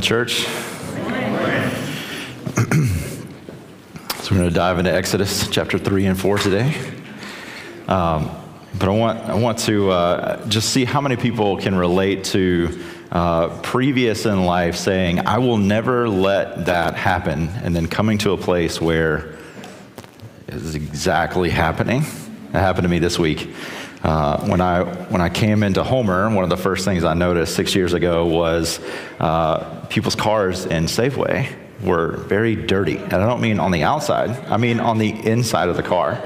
morning, 0.00 0.08
church. 0.08 0.46
so 4.22 4.30
we're 4.30 4.38
going 4.38 4.48
to 4.48 4.54
dive 4.54 4.78
into 4.78 4.92
Exodus 4.92 5.48
chapter 5.48 5.78
3 5.78 6.06
and 6.06 6.18
4 6.18 6.38
today. 6.38 6.74
Um, 7.86 8.30
but 8.78 8.88
I 8.88 8.92
want, 8.92 9.18
I 9.28 9.34
want 9.34 9.58
to 9.60 9.90
uh, 9.90 10.46
just 10.48 10.70
see 10.70 10.84
how 10.86 11.00
many 11.02 11.16
people 11.16 11.58
can 11.58 11.74
relate 11.74 12.24
to 12.24 12.82
uh, 13.10 13.48
previous 13.62 14.24
in 14.26 14.44
life 14.44 14.76
saying, 14.76 15.26
I 15.26 15.38
will 15.38 15.58
never 15.58 16.08
let 16.08 16.66
that 16.66 16.94
happen, 16.94 17.48
and 17.48 17.76
then 17.76 17.86
coming 17.86 18.18
to 18.18 18.32
a 18.32 18.36
place 18.38 18.80
where 18.80 19.36
it's 20.48 20.74
exactly 20.74 21.50
happening. 21.50 22.02
It 22.02 22.54
happened 22.54 22.84
to 22.84 22.88
me 22.88 23.00
this 23.00 23.18
week. 23.18 23.54
Uh, 24.02 24.46
when 24.46 24.60
I 24.60 24.82
when 25.10 25.20
I 25.20 25.28
came 25.28 25.62
into 25.62 25.84
Homer, 25.84 26.30
one 26.34 26.42
of 26.42 26.50
the 26.50 26.56
first 26.56 26.84
things 26.86 27.04
I 27.04 27.14
noticed 27.14 27.54
six 27.54 27.74
years 27.74 27.92
ago 27.92 28.26
was 28.26 28.80
uh, 29.18 29.84
people's 29.90 30.14
cars 30.14 30.64
in 30.64 30.84
Safeway 30.84 31.54
were 31.82 32.16
very 32.16 32.56
dirty, 32.56 32.96
and 32.96 33.14
I 33.14 33.26
don't 33.26 33.40
mean 33.40 33.60
on 33.60 33.70
the 33.70 33.82
outside. 33.82 34.30
I 34.46 34.56
mean 34.56 34.80
on 34.80 34.98
the 34.98 35.10
inside 35.10 35.68
of 35.68 35.76
the 35.76 35.82
car. 35.82 36.22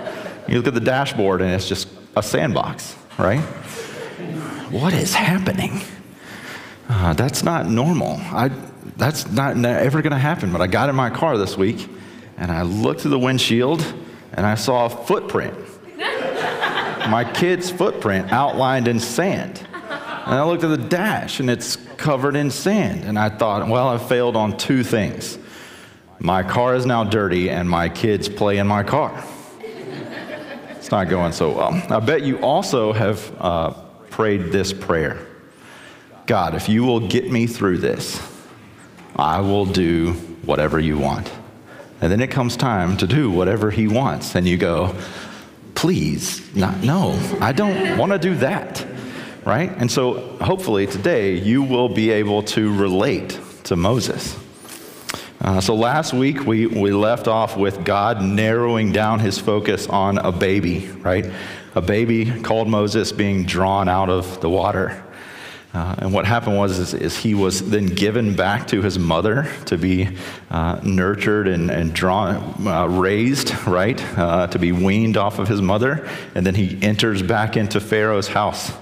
You 0.47 0.57
look 0.57 0.67
at 0.67 0.75
the 0.75 0.81
dashboard, 0.81 1.41
and 1.41 1.51
it's 1.51 1.69
just 1.69 1.89
a 2.17 2.23
sandbox, 2.23 2.97
right? 3.19 3.41
What 4.71 4.93
is 4.93 5.15
happening? 5.15 5.81
Uh, 6.89 7.15
that's 7.15 7.43
not 7.43 7.67
normal. 7.67 8.17
I, 8.21 8.51
that's 8.97 9.31
not 9.31 9.57
ever 9.65 10.03
going 10.03 10.13
to 10.13 10.19
happen. 10.19 10.53
But 10.53 10.61
I 10.61 10.67
got 10.67 10.89
in 10.89 10.95
my 10.95 11.11
car 11.11 11.39
this 11.39 11.57
week, 11.57 11.89
and 12.37 12.53
I 12.53 12.63
looked 12.63 13.01
through 13.01 13.13
the 13.13 13.19
windshield, 13.19 13.83
and 14.33 14.45
I 14.45 14.55
saw 14.55 14.87
a 14.87 14.91
footprint 14.91 15.55
my 17.09 17.31
kid's 17.31 17.71
footprint 17.71 18.33
outlined 18.33 18.89
in 18.89 19.01
sand. 19.01 19.67
And 19.73 20.35
I 20.35 20.45
looked 20.45 20.65
at 20.65 20.69
the 20.69 20.89
dash 20.89 21.41
and 21.41 21.51
it's 21.51 21.77
covered 21.97 22.37
in 22.37 22.51
sand. 22.51 23.05
And 23.05 23.19
I 23.19 23.29
thought, 23.29 23.69
well, 23.69 23.89
I 23.89 23.99
failed 23.99 24.37
on 24.37 24.57
two 24.57 24.83
things. 24.83 25.39
My 26.19 26.43
car 26.43 26.75
is 26.75 26.87
now 26.87 27.05
dirty 27.05 27.51
and 27.51 27.69
my 27.69 27.89
kids 27.89 28.29
play 28.29 28.59
in 28.59 28.67
my 28.67 28.83
car. 28.83 29.23
It's 30.71 30.91
not 30.91 31.09
going 31.09 31.33
so 31.33 31.51
well. 31.51 31.83
I 31.91 32.01
bet 32.01 32.23
you 32.23 32.39
also 32.39 32.93
have 32.93 33.33
uh, 33.39 33.71
prayed 34.11 34.53
this 34.53 34.73
prayer 34.73 35.27
God, 36.27 36.55
if 36.55 36.71
you 36.71 36.85
will 36.85 37.01
get 37.01 37.31
me 37.31 37.47
through 37.47 37.79
this, 37.79 38.19
I 39.15 39.41
will 39.41 39.67
do 39.67 40.15
whatever 40.47 40.81
you 40.81 40.97
want. 40.97 41.31
And 42.01 42.11
then 42.11 42.21
it 42.21 42.31
comes 42.31 42.57
time 42.57 42.97
to 42.99 43.07
do 43.07 43.31
whatever 43.31 43.71
he 43.71 43.87
wants. 43.89 44.35
And 44.35 44.49
you 44.49 44.57
go, 44.57 44.95
please, 45.85 46.41
not, 46.57 46.83
no, 46.83 47.13
I 47.43 47.53
don't 47.53 47.99
want 47.99 48.11
to 48.11 48.19
do 48.19 48.37
that, 48.37 48.87
right? 49.45 49.71
And 49.77 49.91
so 49.91 50.35
hopefully 50.39 50.87
today 50.87 51.37
you 51.37 51.63
will 51.63 51.91
be 51.91 52.09
able 52.09 52.43
to 52.45 52.75
relate 52.75 53.39
to 53.65 53.77
Moses. 53.77 54.35
Uh, 55.43 55.61
so 55.61 55.75
last 55.75 56.15
week 56.15 56.47
we, 56.47 56.67
we 56.67 56.91
left 56.91 57.29
off 57.29 57.59
with 57.59 57.85
God 57.85 58.23
narrowing 58.23 58.93
down 58.93 59.21
his 59.21 59.39
focus 59.39 59.87
on 59.87 60.17
a 60.17 60.33
baby, 60.33 60.89
right? 61.03 61.31
A 61.75 61.83
baby 61.83 62.41
called 62.41 62.67
Moses 62.67 63.13
being 63.13 63.45
drawn 63.45 63.87
out 63.87 64.09
of 64.09 64.41
the 64.41 64.49
water. 64.49 65.05
Uh, 65.75 65.97
and 65.99 66.13
what 66.13 66.25
happened 66.25 66.57
was 66.57 66.79
is, 66.79 66.95
is, 66.95 67.17
he 67.17 67.35
was 67.35 67.69
then 67.69 67.87
given 67.87 68.37
back 68.37 68.69
to 68.69 68.81
his 68.81 68.97
mother 68.97 69.51
to 69.65 69.77
be 69.77 70.09
uh, 70.49 70.79
nurtured 70.85 71.49
and, 71.49 71.69
and 71.69 71.93
drawn, 71.93 72.65
uh, 72.65 72.87
raised, 72.87 73.53
right, 73.67 74.01
uh, 74.17 74.47
to 74.47 74.57
be 74.61 74.71
weaned 74.71 75.17
off 75.17 75.41
of 75.41 75.49
his 75.49 75.61
mother. 75.61 76.09
And 76.37 76.47
then 76.47 76.55
he 76.55 76.81
enters 76.81 77.23
back 77.23 77.57
into 77.57 77.81
Pharaoh's 77.81 78.29
house. 78.29 78.73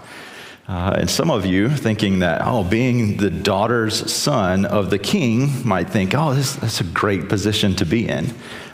Uh, 0.69 0.95
and 0.99 1.09
some 1.09 1.31
of 1.31 1.47
you 1.47 1.71
thinking 1.71 2.19
that, 2.19 2.43
oh, 2.45 2.63
being 2.63 3.17
the 3.17 3.31
daughter's 3.31 4.13
son 4.13 4.67
of 4.67 4.91
the 4.91 4.99
king 4.99 5.67
might 5.67 5.89
think, 5.89 6.15
oh, 6.15 6.35
this, 6.35 6.57
that's 6.57 6.83
a 6.83 6.85
great 6.85 7.27
position 7.27 7.75
to 7.77 7.87
be 7.87 8.07
in. 8.07 8.27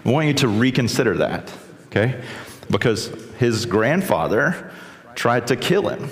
I 0.04 0.10
want 0.10 0.26
you 0.26 0.34
to 0.34 0.48
reconsider 0.48 1.18
that, 1.18 1.52
okay? 1.86 2.20
Because 2.68 3.06
his 3.38 3.64
grandfather 3.64 4.72
tried 5.14 5.46
to 5.46 5.56
kill 5.56 5.88
him 5.88 6.10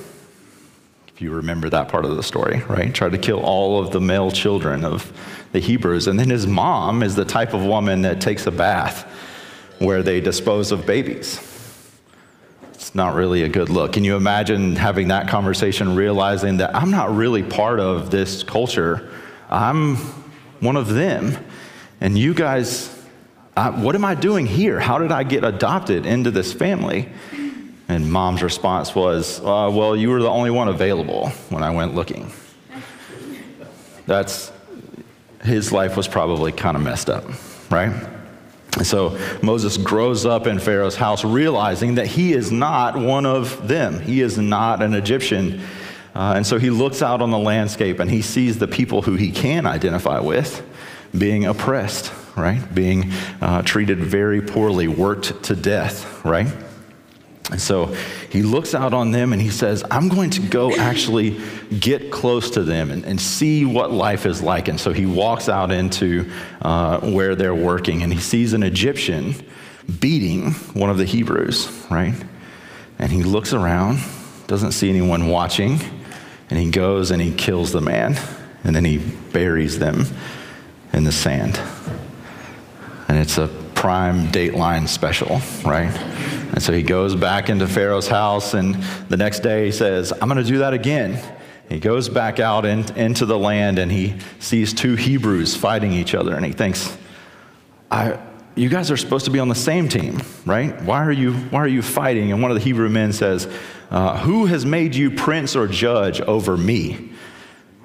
if 1.17 1.23
you 1.23 1.31
remember 1.31 1.71
that 1.71 1.89
part 1.89 2.05
of 2.05 2.15
the 2.15 2.23
story, 2.23 2.63
right? 2.69 2.95
Tried 2.95 3.13
to 3.13 3.19
kill 3.19 3.41
all 3.41 3.83
of 3.83 3.91
the 3.91 4.03
male 4.03 4.31
children 4.31 4.85
of 4.85 5.11
the 5.53 5.61
Hebrews. 5.61 6.09
And 6.09 6.21
then 6.21 6.29
his 6.29 6.47
mom 6.47 7.03
is 7.03 7.15
the 7.15 7.25
type 7.25 7.55
of 7.55 7.65
woman 7.65 8.03
that 8.03 8.21
takes 8.21 8.47
a 8.47 8.51
bath 8.51 9.11
where 9.79 10.03
they 10.03 10.21
dispose 10.21 10.73
of 10.73 10.85
babies. 10.85 11.41
It's 12.75 12.95
not 12.95 13.15
really 13.15 13.45
a 13.45 13.49
good 13.49 13.71
look. 13.71 13.95
Can 13.95 14.05
you 14.05 14.15
imagine 14.15 14.77
having 14.77 15.09
that 15.09 15.27
conversation, 15.27 15.95
realizing 15.95 16.59
that 16.59 16.77
I'm 16.77 16.91
not 16.91 17.17
really 17.17 17.43
part 17.43 17.81
of 17.81 18.11
this 18.11 18.43
culture? 18.43 19.11
I'm 19.49 19.97
one 20.61 20.77
of 20.77 20.93
them. 20.93 21.35
And 21.99 22.19
you 22.19 22.35
guys, 22.35 22.95
uh, 23.57 23.73
what 23.73 23.95
am 23.95 24.05
I 24.05 24.17
doing 24.17 24.45
here? 24.45 24.79
How 24.79 24.99
did 24.99 25.13
I 25.13 25.23
get 25.23 25.45
adopted 25.45 26.05
into 26.05 26.31
this 26.31 26.53
family? 26.53 27.09
And 27.89 28.11
mom's 28.11 28.43
response 28.43 28.95
was, 28.95 29.41
uh, 29.41 29.71
Well, 29.73 29.97
you 29.97 30.11
were 30.11 30.21
the 30.21 30.31
only 30.31 30.51
one 30.51 30.69
available 30.69 31.29
when 31.51 31.63
I 31.63 31.71
went 31.71 31.95
looking. 31.95 32.33
That's, 34.07 34.53
his 35.43 35.73
life 35.73 35.97
was 35.97 36.09
probably 36.09 36.53
kind 36.53 36.77
of 36.77 36.83
messed 36.83 37.11
up, 37.11 37.25
right? 37.71 37.93
And 38.77 38.87
so 38.87 39.19
Moses 39.43 39.77
grows 39.77 40.27
up 40.27 40.47
in 40.47 40.59
Pharaoh's 40.59 40.97
house 40.97 41.25
realizing 41.25 41.95
that 41.95 42.07
he 42.07 42.33
is 42.33 42.53
not 42.53 42.97
one 42.97 43.25
of 43.25 43.67
them. 43.67 44.01
He 44.01 44.21
is 44.21 44.37
not 44.37 44.83
an 44.83 44.95
Egyptian. 44.95 45.61
Uh, 46.15 46.35
and 46.37 46.47
so 46.47 46.59
he 46.59 46.71
looks 46.71 47.03
out 47.03 47.23
on 47.23 47.31
the 47.31 47.39
landscape 47.39 48.01
and 48.01 48.11
he 48.11 48.23
sees 48.23 48.59
the 48.59 48.69
people 48.69 49.03
who 49.03 49.15
he 49.17 49.31
can 49.31 49.67
identify 49.67 50.21
with 50.21 50.63
being 51.17 51.47
oppressed, 51.47 52.13
right? 52.37 52.63
Being 52.75 53.11
uh, 53.41 53.63
treated 53.63 53.99
very 53.99 54.43
poorly, 54.43 54.89
worked 54.89 55.43
to 55.45 55.57
death, 55.57 56.25
right? 56.25 56.49
And 57.51 57.61
so 57.61 57.95
he 58.31 58.43
looks 58.43 58.75
out 58.75 58.93
on 58.93 59.13
them 59.13 59.33
and 59.33 59.41
he 59.41 59.51
says, 59.51 59.85
I'm 59.91 60.09
going 60.09 60.31
to 60.31 60.41
go 60.41 60.75
actually 60.75 61.41
get 61.79 62.11
close 62.11 62.51
to 62.51 62.65
them 62.65 62.91
and, 62.91 63.05
and 63.05 63.21
see 63.21 63.65
what 63.65 63.93
life 63.93 64.27
is 64.27 64.43
like. 64.43 64.67
And 64.69 64.81
so 64.81 64.93
he 64.93 65.07
walks 65.07 65.49
out 65.49 65.71
into 65.71 66.31
uh, 66.63 67.01
where 67.01 67.37
they're 67.37 67.55
working 67.55 68.03
and 68.03 68.13
he 68.13 68.19
sees 68.19 68.53
an 68.53 68.65
Egyptian 68.65 69.35
beating 70.01 70.53
one 70.75 70.91
of 70.91 70.99
the 70.99 71.05
Hebrews, 71.05 71.87
right? 71.89 72.15
And 72.99 73.13
he 73.13 73.23
looks 73.23 73.53
around, 73.53 74.01
doesn't 74.49 74.73
see 74.73 74.89
anyone 74.89 75.29
watching, 75.29 75.79
and 76.51 76.59
he 76.59 76.71
goes 76.71 77.13
and 77.13 77.23
he 77.23 77.33
kills 77.33 77.71
the 77.71 77.81
man. 77.81 78.17
And 78.65 78.75
then 78.75 78.85
he 78.85 78.99
buries 78.99 79.79
them 79.79 80.07
in 80.93 81.05
the 81.05 81.13
sand. 81.13 81.61
And 83.07 83.17
it's 83.17 83.39
a 83.39 83.47
prime 83.77 84.27
Dateline 84.29 84.89
special, 84.89 85.41
right? 85.65 85.95
And 86.53 86.61
so 86.61 86.73
he 86.73 86.83
goes 86.83 87.15
back 87.15 87.49
into 87.49 87.69
Pharaoh's 87.69 88.09
house, 88.09 88.55
and 88.55 88.75
the 89.09 89.17
next 89.17 89.41
day 89.41 89.67
he 89.67 89.71
says, 89.71 90.13
I'm 90.13 90.29
going 90.29 90.43
to 90.43 90.45
do 90.45 90.59
that 90.59 90.73
again. 90.73 91.23
He 91.69 91.79
goes 91.79 92.09
back 92.09 92.41
out 92.41 92.65
in, 92.65 92.91
into 92.97 93.27
the 93.27 93.39
land 93.39 93.79
and 93.79 93.91
he 93.93 94.15
sees 94.39 94.73
two 94.73 94.95
Hebrews 94.95 95.57
fighting 95.57 95.93
each 95.93 96.15
other, 96.15 96.35
and 96.35 96.45
he 96.45 96.53
thinks, 96.53 96.97
I, 97.91 98.19
you 98.55 98.69
guys 98.69 98.91
are 98.91 98.97
supposed 98.97 99.27
to 99.27 99.31
be 99.31 99.39
on 99.39 99.49
the 99.49 99.55
same 99.55 99.89
team, 99.89 100.21
right? 100.47 100.81
Why 100.83 101.05
are 101.05 101.13
you, 101.13 101.35
why 101.35 101.61
are 101.61 101.69
you 101.69 101.83
fighting? 101.83 102.33
And 102.33 102.41
one 102.41 102.51
of 102.51 102.57
the 102.57 102.63
Hebrew 102.63 102.89
men 102.89 103.13
says, 103.13 103.47
uh, 103.91 104.19
Who 104.21 104.47
has 104.47 104.65
made 104.65 104.95
you 104.95 105.11
prince 105.11 105.55
or 105.55 105.69
judge 105.69 106.21
over 106.23 106.57
me? 106.57 107.11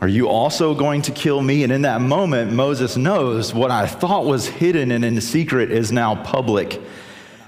Are 0.02 0.08
you 0.08 0.28
also 0.30 0.74
going 0.74 1.04
to 1.04 1.12
kill 1.12 1.40
me? 1.40 1.64
And 1.64 1.72
in 1.72 1.84
that 1.84 2.02
moment, 2.02 2.52
Moses 2.52 2.98
knows 2.98 3.54
what 3.54 3.70
I 3.70 3.86
thought 3.86 4.26
was 4.26 4.48
hidden 4.48 4.92
and 4.92 5.06
in 5.06 5.22
secret 5.22 5.72
is 5.72 5.92
now 5.92 6.16
public. 6.24 6.82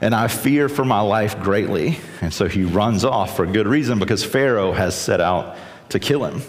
And 0.01 0.13
I 0.13 0.27
fear 0.27 0.69
for 0.69 0.85
my 0.85 1.01
life 1.01 1.39
greatly. 1.39 1.97
And 2.21 2.31
so 2.31 2.47
he 2.47 2.63
runs 2.63 3.03
off 3.03 3.35
for 3.35 3.47
good 3.47 3.67
reason 3.67 3.97
because 3.97 4.23
Pharaoh 4.23 4.71
has 4.71 4.95
set 4.95 5.19
out 5.19 5.55
to 5.89 5.99
kill 5.99 6.25
him. 6.25 6.43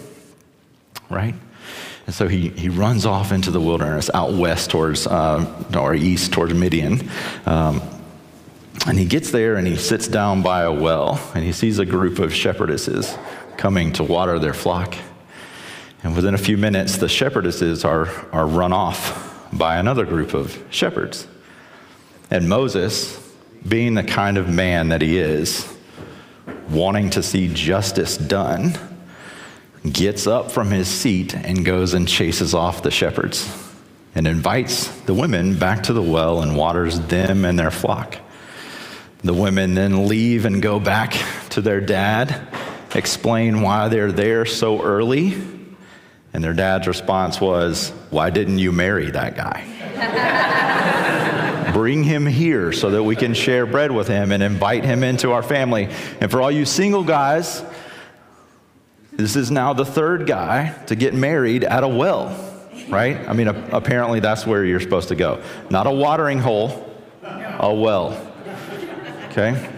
Right? 1.09 1.33
And 2.05 2.13
so 2.13 2.27
he, 2.27 2.49
he 2.49 2.69
runs 2.69 3.07
off 3.07 3.31
into 3.31 3.49
the 3.49 3.59
wilderness 3.59 4.11
out 4.13 4.33
west 4.33 4.69
towards, 4.69 5.07
uh, 5.07 5.65
or 5.75 5.95
east 5.95 6.31
towards 6.31 6.53
Midian. 6.53 7.09
Um, 7.47 7.81
and 8.85 8.99
he 8.99 9.05
gets 9.05 9.31
there 9.31 9.55
and 9.55 9.65
he 9.65 9.75
sits 9.75 10.07
down 10.07 10.43
by 10.43 10.63
a 10.63 10.71
well 10.71 11.19
and 11.33 11.43
he 11.43 11.51
sees 11.51 11.79
a 11.79 11.85
group 11.85 12.19
of 12.19 12.29
shepherdesses 12.29 13.17
coming 13.57 13.91
to 13.93 14.03
water 14.03 14.37
their 14.37 14.53
flock. 14.53 14.95
And 16.05 16.15
within 16.15 16.35
a 16.35 16.37
few 16.37 16.55
minutes, 16.55 16.97
the 16.97 17.07
shepherdesses 17.07 17.83
are, 17.83 18.07
are 18.31 18.45
run 18.45 18.71
off 18.71 19.49
by 19.51 19.77
another 19.77 20.05
group 20.05 20.35
of 20.35 20.63
shepherds. 20.69 21.25
And 22.29 22.47
Moses, 22.47 23.19
being 23.67 23.95
the 23.95 24.03
kind 24.03 24.37
of 24.37 24.47
man 24.47 24.89
that 24.89 25.01
he 25.01 25.17
is, 25.17 25.67
wanting 26.69 27.09
to 27.09 27.23
see 27.23 27.51
justice 27.51 28.17
done, 28.17 28.77
gets 29.91 30.27
up 30.27 30.51
from 30.51 30.69
his 30.69 30.87
seat 30.87 31.33
and 31.33 31.65
goes 31.65 31.95
and 31.95 32.07
chases 32.07 32.53
off 32.53 32.83
the 32.83 32.91
shepherds 32.91 33.51
and 34.13 34.27
invites 34.27 34.89
the 35.05 35.13
women 35.15 35.57
back 35.57 35.81
to 35.85 35.93
the 35.93 36.03
well 36.03 36.43
and 36.43 36.55
waters 36.55 36.99
them 36.99 37.45
and 37.45 37.57
their 37.57 37.71
flock. 37.71 38.19
The 39.23 39.33
women 39.33 39.73
then 39.73 40.07
leave 40.07 40.45
and 40.45 40.61
go 40.61 40.79
back 40.79 41.17
to 41.49 41.61
their 41.61 41.81
dad, 41.81 42.47
explain 42.93 43.63
why 43.63 43.87
they're 43.87 44.11
there 44.11 44.45
so 44.45 44.83
early 44.83 45.54
And 46.35 46.43
their 46.43 46.53
dad's 46.53 46.85
response 46.85 47.39
was, 47.39 47.91
Why 48.09 48.29
didn't 48.29 48.59
you 48.59 48.73
marry 48.73 49.09
that 49.09 49.37
guy? 49.37 49.63
Bring 51.73 52.03
him 52.03 52.25
here 52.25 52.73
so 52.73 52.91
that 52.91 53.01
we 53.01 53.15
can 53.15 53.33
share 53.33 53.65
bread 53.65 53.89
with 53.89 54.09
him 54.09 54.33
and 54.33 54.43
invite 54.43 54.83
him 54.83 55.01
into 55.01 55.31
our 55.31 55.41
family. 55.41 55.87
And 56.19 56.29
for 56.29 56.41
all 56.41 56.51
you 56.51 56.65
single 56.65 57.05
guys, 57.05 57.63
this 59.13 59.37
is 59.37 59.49
now 59.49 59.71
the 59.71 59.85
third 59.85 60.27
guy 60.27 60.77
to 60.87 60.95
get 60.97 61.13
married 61.13 61.63
at 61.63 61.85
a 61.85 61.87
well, 61.87 62.37
right? 62.89 63.17
I 63.29 63.31
mean, 63.31 63.47
apparently 63.47 64.19
that's 64.19 64.45
where 64.45 64.65
you're 64.65 64.81
supposed 64.81 65.07
to 65.07 65.15
go. 65.15 65.41
Not 65.69 65.87
a 65.87 65.91
watering 65.91 66.39
hole, 66.39 66.93
a 67.23 67.73
well. 67.73 68.11
Okay? 69.29 69.71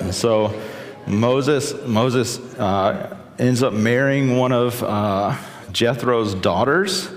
And 0.00 0.12
so 0.12 0.60
Moses, 1.06 1.74
Moses 1.86 2.40
uh, 2.58 3.17
ends 3.38 3.62
up 3.62 3.72
marrying 3.72 4.36
one 4.36 4.52
of 4.52 4.82
uh, 4.82 5.36
Jethro's 5.72 6.34
daughters 6.34 7.10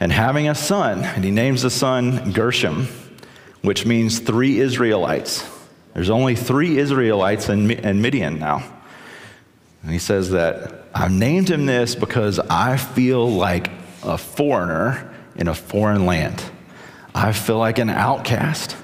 and 0.00 0.12
having 0.12 0.48
a 0.48 0.54
son, 0.54 1.04
and 1.04 1.24
he 1.24 1.30
names 1.30 1.62
the 1.62 1.70
son 1.70 2.32
Gershom, 2.32 2.88
which 3.62 3.86
means 3.86 4.18
three 4.18 4.58
Israelites. 4.58 5.48
There's 5.94 6.10
only 6.10 6.36
three 6.36 6.78
Israelites 6.78 7.48
in, 7.48 7.70
in 7.70 8.02
Midian 8.02 8.38
now. 8.38 8.62
And 9.82 9.92
he 9.92 9.98
says 9.98 10.30
that 10.30 10.88
I've 10.94 11.12
named 11.12 11.48
him 11.48 11.66
this 11.66 11.94
because 11.94 12.38
I 12.38 12.76
feel 12.76 13.30
like 13.30 13.70
a 14.02 14.18
foreigner 14.18 15.14
in 15.36 15.48
a 15.48 15.54
foreign 15.54 16.06
land. 16.06 16.42
I 17.14 17.32
feel 17.32 17.58
like 17.58 17.78
an 17.78 17.90
outcast. 17.90 18.76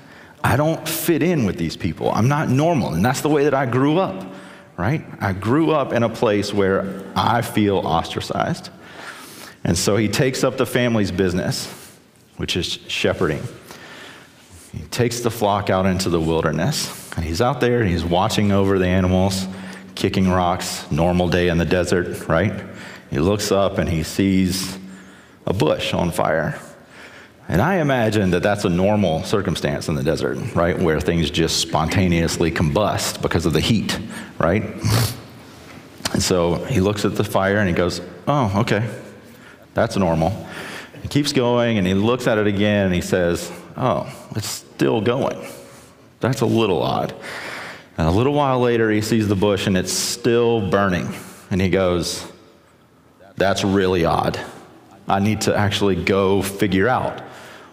I 0.45 0.57
don't 0.57 0.89
fit 0.89 1.23
in 1.23 1.45
with 1.45 1.57
these 1.57 1.77
people. 1.77 2.11
I'm 2.11 2.29
not 2.29 2.49
normal. 2.49 2.95
And 2.95 3.05
that's 3.05 3.21
the 3.21 3.29
way 3.29 3.45
that 3.45 3.55
I 3.55 3.67
grew 3.67 3.99
up, 3.99 4.32
right? 4.77 5.05
I 5.21 5.33
grew 5.33 5.71
up 5.71 5.93
in 5.93 6.03
a 6.03 6.09
place 6.09 6.53
where 6.53 7.05
I 7.15 7.43
feel 7.43 7.79
ostracized. 7.79 8.71
And 9.65 9.77
so 9.79 9.97
he 9.97 10.09
takes 10.09 10.43
up 10.43 10.57
the 10.57 10.67
family's 10.67 11.13
business, 11.13 11.67
which 12.37 12.57
is 12.57 12.67
shepherding. 12.89 13.43
He 14.73 14.83
takes 14.85 15.21
the 15.21 15.31
flock 15.31 15.71
out 15.71 15.87
into 15.87 16.09
the 16.09 16.21
wilderness, 16.21 17.13
and 17.15 17.25
he's 17.25 17.41
out 17.41 17.61
there 17.61 17.81
and 17.81 17.89
he's 17.89 18.05
watching 18.05 18.53
over 18.53 18.79
the 18.79 18.87
animals 18.87 19.47
kicking 19.95 20.29
rocks, 20.29 20.91
normal 20.91 21.29
day 21.29 21.49
in 21.49 21.59
the 21.59 21.65
desert, 21.65 22.27
right? 22.29 22.65
He 23.11 23.19
looks 23.19 23.53
up 23.53 23.79
and 23.79 23.89
he 23.89 24.03
sees 24.03 24.79
a 25.47 25.53
bush 25.53 25.93
on 25.93 26.11
fire. 26.11 26.59
And 27.53 27.61
I 27.61 27.81
imagine 27.81 28.31
that 28.31 28.43
that's 28.43 28.65
a 28.65 28.71
normal 28.71 29.25
circumstance 29.25 29.87
in 29.91 29.95
the 29.95 30.03
desert, 30.03 30.39
right? 30.55 30.79
Where 30.79 30.99
things 31.03 31.31
just 31.31 31.59
spontaneously 31.59 32.51
combust 32.51 33.21
because 33.21 33.45
of 33.45 33.53
the 33.53 33.61
heat, 33.61 34.01
right? 34.39 34.63
And 36.15 36.23
so 36.23 36.65
he 36.65 36.81
looks 36.81 37.05
at 37.05 37.15
the 37.15 37.25
fire 37.25 37.59
and 37.59 37.69
he 37.69 37.75
goes, 37.75 38.01
Oh, 38.27 38.61
okay, 38.61 38.89
that's 39.75 39.99
normal. 39.99 40.47
He 41.03 41.09
keeps 41.09 41.35
going 41.35 41.77
and 41.77 41.87
he 41.87 41.93
looks 41.93 42.27
at 42.27 42.39
it 42.39 42.47
again 42.47 42.87
and 42.87 42.95
he 42.95 43.03
says, 43.03 43.53
Oh, 43.77 44.11
it's 44.35 44.49
still 44.49 45.03
going. 45.03 45.47
That's 46.21 46.41
a 46.41 46.47
little 46.47 46.83
odd. 46.83 47.15
And 47.99 48.09
a 48.09 48.13
little 48.13 48.33
while 48.33 48.61
later, 48.61 48.91
he 48.91 49.03
sees 49.03 49.29
the 49.29 49.37
bush 49.37 49.67
and 49.67 49.77
it's 49.77 49.93
still 49.93 50.71
burning. 50.71 51.15
And 51.51 51.61
he 51.61 51.69
goes, 51.69 52.27
That's 53.37 53.63
really 53.63 54.07
odd. 54.07 54.41
I 55.07 55.19
need 55.19 55.43
to 55.43 55.55
actually 55.55 56.03
go 56.03 56.41
figure 56.41 56.89
out 56.89 57.23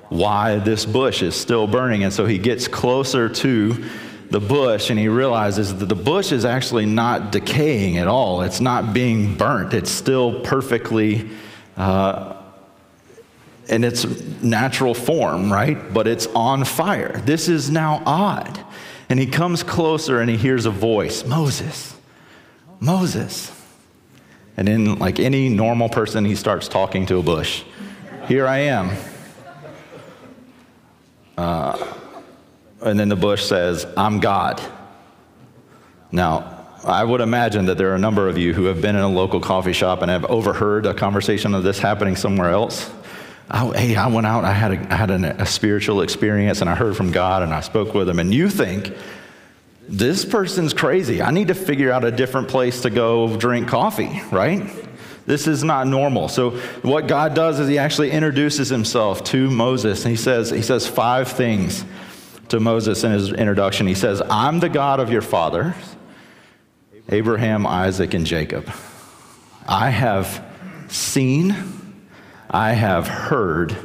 why 0.09 0.57
this 0.57 0.85
bush 0.85 1.21
is 1.21 1.35
still 1.35 1.67
burning. 1.67 2.03
And 2.03 2.11
so 2.11 2.25
he 2.25 2.37
gets 2.37 2.67
closer 2.67 3.29
to 3.29 3.85
the 4.29 4.39
bush 4.39 4.89
and 4.89 4.99
he 4.99 5.07
realizes 5.07 5.75
that 5.77 5.85
the 5.85 5.95
bush 5.95 6.31
is 6.31 6.45
actually 6.45 6.85
not 6.85 7.31
decaying 7.31 7.97
at 7.97 8.07
all. 8.07 8.41
It's 8.41 8.61
not 8.61 8.93
being 8.93 9.35
burnt, 9.35 9.73
it's 9.73 9.91
still 9.91 10.41
perfectly. 10.41 11.29
Uh, 11.77 12.35
in 13.69 13.83
its 13.83 14.03
natural 14.41 14.93
form, 14.93 15.53
right? 15.53 15.93
But 15.93 16.07
it's 16.07 16.27
on 16.27 16.65
fire. 16.65 17.21
This 17.21 17.47
is 17.47 17.69
now 17.69 18.01
odd. 18.05 18.59
And 19.09 19.19
he 19.19 19.27
comes 19.27 19.63
closer 19.63 20.19
and 20.19 20.29
he 20.29 20.37
hears 20.37 20.65
a 20.65 20.71
voice 20.71 21.23
Moses, 21.25 21.95
Moses. 22.79 23.55
And 24.57 24.67
then, 24.67 24.99
like 24.99 25.19
any 25.19 25.47
normal 25.47 25.87
person, 25.87 26.25
he 26.25 26.35
starts 26.35 26.67
talking 26.67 27.05
to 27.05 27.17
a 27.17 27.23
bush. 27.23 27.63
Here 28.27 28.45
I 28.45 28.57
am. 28.57 28.89
Uh, 31.39 31.95
and 32.81 32.99
then 32.99 33.07
the 33.07 33.15
bush 33.15 33.45
says, 33.45 33.87
I'm 33.95 34.19
God. 34.19 34.61
Now, 36.11 36.67
I 36.83 37.01
would 37.01 37.21
imagine 37.21 37.65
that 37.67 37.77
there 37.77 37.91
are 37.91 37.95
a 37.95 37.99
number 37.99 38.27
of 38.27 38.37
you 38.37 38.53
who 38.53 38.65
have 38.65 38.81
been 38.81 38.97
in 38.97 39.01
a 39.01 39.09
local 39.09 39.39
coffee 39.39 39.71
shop 39.71 40.01
and 40.01 40.11
have 40.11 40.25
overheard 40.25 40.85
a 40.85 40.93
conversation 40.93 41.53
of 41.53 41.63
this 41.63 41.79
happening 41.79 42.17
somewhere 42.17 42.49
else. 42.49 42.91
I, 43.49 43.65
hey, 43.77 43.95
I 43.95 44.07
went 44.07 44.27
out, 44.27 44.43
I 44.43 44.51
had, 44.51 44.73
a, 44.73 44.93
I 44.93 44.97
had 44.97 45.11
an, 45.11 45.23
a 45.23 45.45
spiritual 45.45 46.01
experience, 46.01 46.59
and 46.59 46.69
I 46.69 46.75
heard 46.75 46.97
from 46.97 47.13
God, 47.13 47.41
and 47.41 47.53
I 47.53 47.61
spoke 47.61 47.93
with 47.93 48.09
him. 48.09 48.19
And 48.19 48.33
you 48.33 48.49
think, 48.49 48.93
this 49.87 50.25
person's 50.25 50.73
crazy. 50.73 51.21
I 51.21 51.31
need 51.31 51.47
to 51.47 51.55
figure 51.55 51.89
out 51.89 52.03
a 52.03 52.11
different 52.11 52.49
place 52.49 52.81
to 52.81 52.89
go 52.89 53.37
drink 53.37 53.69
coffee, 53.69 54.21
right? 54.29 54.69
This 55.29 55.45
is 55.45 55.63
not 55.63 55.85
normal. 55.85 56.27
So 56.27 56.57
what 56.81 57.05
God 57.05 57.35
does 57.35 57.59
is 57.59 57.67
he 57.67 57.77
actually 57.77 58.09
introduces 58.09 58.67
himself 58.69 59.23
to 59.25 59.47
Moses. 59.51 60.03
And 60.03 60.09
he 60.09 60.17
says, 60.17 60.49
he 60.49 60.63
says 60.63 60.87
five 60.87 61.27
things 61.27 61.85
to 62.47 62.59
Moses 62.59 63.03
in 63.03 63.11
his 63.11 63.31
introduction. 63.31 63.85
He 63.85 63.93
says, 63.93 64.23
I'm 64.27 64.59
the 64.59 64.69
God 64.69 64.99
of 64.99 65.11
your 65.11 65.21
fathers, 65.21 65.75
Abraham, 67.09 67.67
Isaac, 67.67 68.15
and 68.15 68.25
Jacob. 68.25 68.73
I 69.67 69.91
have 69.91 70.43
seen 70.87 71.55
I 72.49 72.71
have 72.71 73.07
heard 73.07 73.77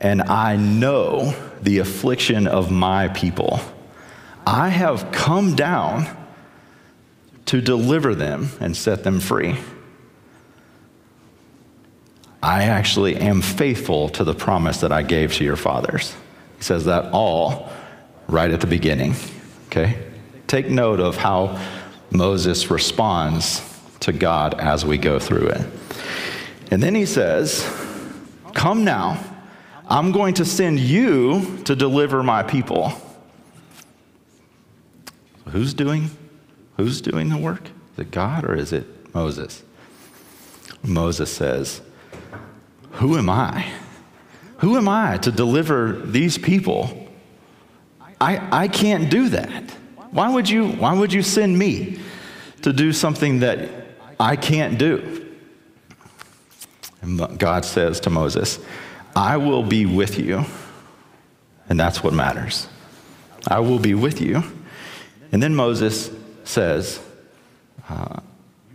and 0.00 0.22
I 0.22 0.56
know 0.56 1.34
the 1.60 1.80
affliction 1.80 2.46
of 2.46 2.70
my 2.70 3.08
people. 3.08 3.60
I 4.46 4.70
have 4.70 5.12
come 5.12 5.54
down 5.54 6.16
to 7.44 7.60
deliver 7.60 8.14
them 8.14 8.48
and 8.58 8.74
set 8.74 9.04
them 9.04 9.20
free. 9.20 9.58
I 12.42 12.64
actually 12.64 13.16
am 13.16 13.40
faithful 13.40 14.08
to 14.10 14.24
the 14.24 14.34
promise 14.34 14.80
that 14.80 14.90
I 14.90 15.02
gave 15.02 15.34
to 15.34 15.44
your 15.44 15.56
fathers. 15.56 16.14
He 16.56 16.64
says 16.64 16.86
that 16.86 17.12
all 17.12 17.70
right 18.26 18.50
at 18.50 18.60
the 18.60 18.66
beginning. 18.66 19.14
Okay? 19.66 20.02
Take 20.48 20.68
note 20.68 20.98
of 20.98 21.16
how 21.16 21.60
Moses 22.10 22.70
responds 22.70 23.62
to 24.00 24.12
God 24.12 24.54
as 24.58 24.84
we 24.84 24.98
go 24.98 25.18
through 25.18 25.48
it. 25.48 25.66
And 26.70 26.82
then 26.82 26.94
he 26.94 27.06
says, 27.06 27.64
Come 28.54 28.84
now, 28.84 29.22
I'm 29.88 30.10
going 30.10 30.34
to 30.34 30.44
send 30.44 30.80
you 30.80 31.58
to 31.64 31.76
deliver 31.76 32.22
my 32.22 32.42
people. 32.42 32.92
Who's 35.48 35.74
doing 35.74 36.10
who's 36.76 37.00
doing 37.00 37.28
the 37.28 37.36
work? 37.36 37.68
Is 37.92 37.98
it 38.00 38.10
God 38.10 38.44
or 38.44 38.54
is 38.54 38.72
it 38.72 39.14
Moses? 39.14 39.62
Moses 40.82 41.30
says, 41.30 41.82
Who 42.92 43.16
am 43.16 43.28
I? 43.28 43.66
Who 44.58 44.76
am 44.76 44.88
I 44.88 45.16
to 45.18 45.32
deliver 45.32 45.92
these 45.92 46.38
people? 46.38 47.08
I, 48.20 48.62
I 48.64 48.68
can't 48.68 49.10
do 49.10 49.28
that. 49.30 49.70
Why 50.12 50.32
would, 50.32 50.48
you, 50.48 50.68
why 50.68 50.92
would 50.92 51.12
you 51.12 51.22
send 51.22 51.58
me 51.58 51.98
to 52.62 52.72
do 52.72 52.92
something 52.92 53.40
that 53.40 53.68
I 54.20 54.36
can't 54.36 54.78
do? 54.78 55.26
And 57.00 57.38
God 57.38 57.64
says 57.64 57.98
to 58.00 58.10
Moses, 58.10 58.60
I 59.16 59.36
will 59.36 59.64
be 59.64 59.86
with 59.86 60.18
you. 60.18 60.44
And 61.68 61.80
that's 61.80 62.04
what 62.04 62.12
matters. 62.12 62.68
I 63.48 63.60
will 63.60 63.78
be 63.78 63.94
with 63.94 64.20
you. 64.20 64.44
And 65.32 65.42
then 65.42 65.54
Moses 65.54 66.10
says, 66.44 67.00
uh, 67.88 68.20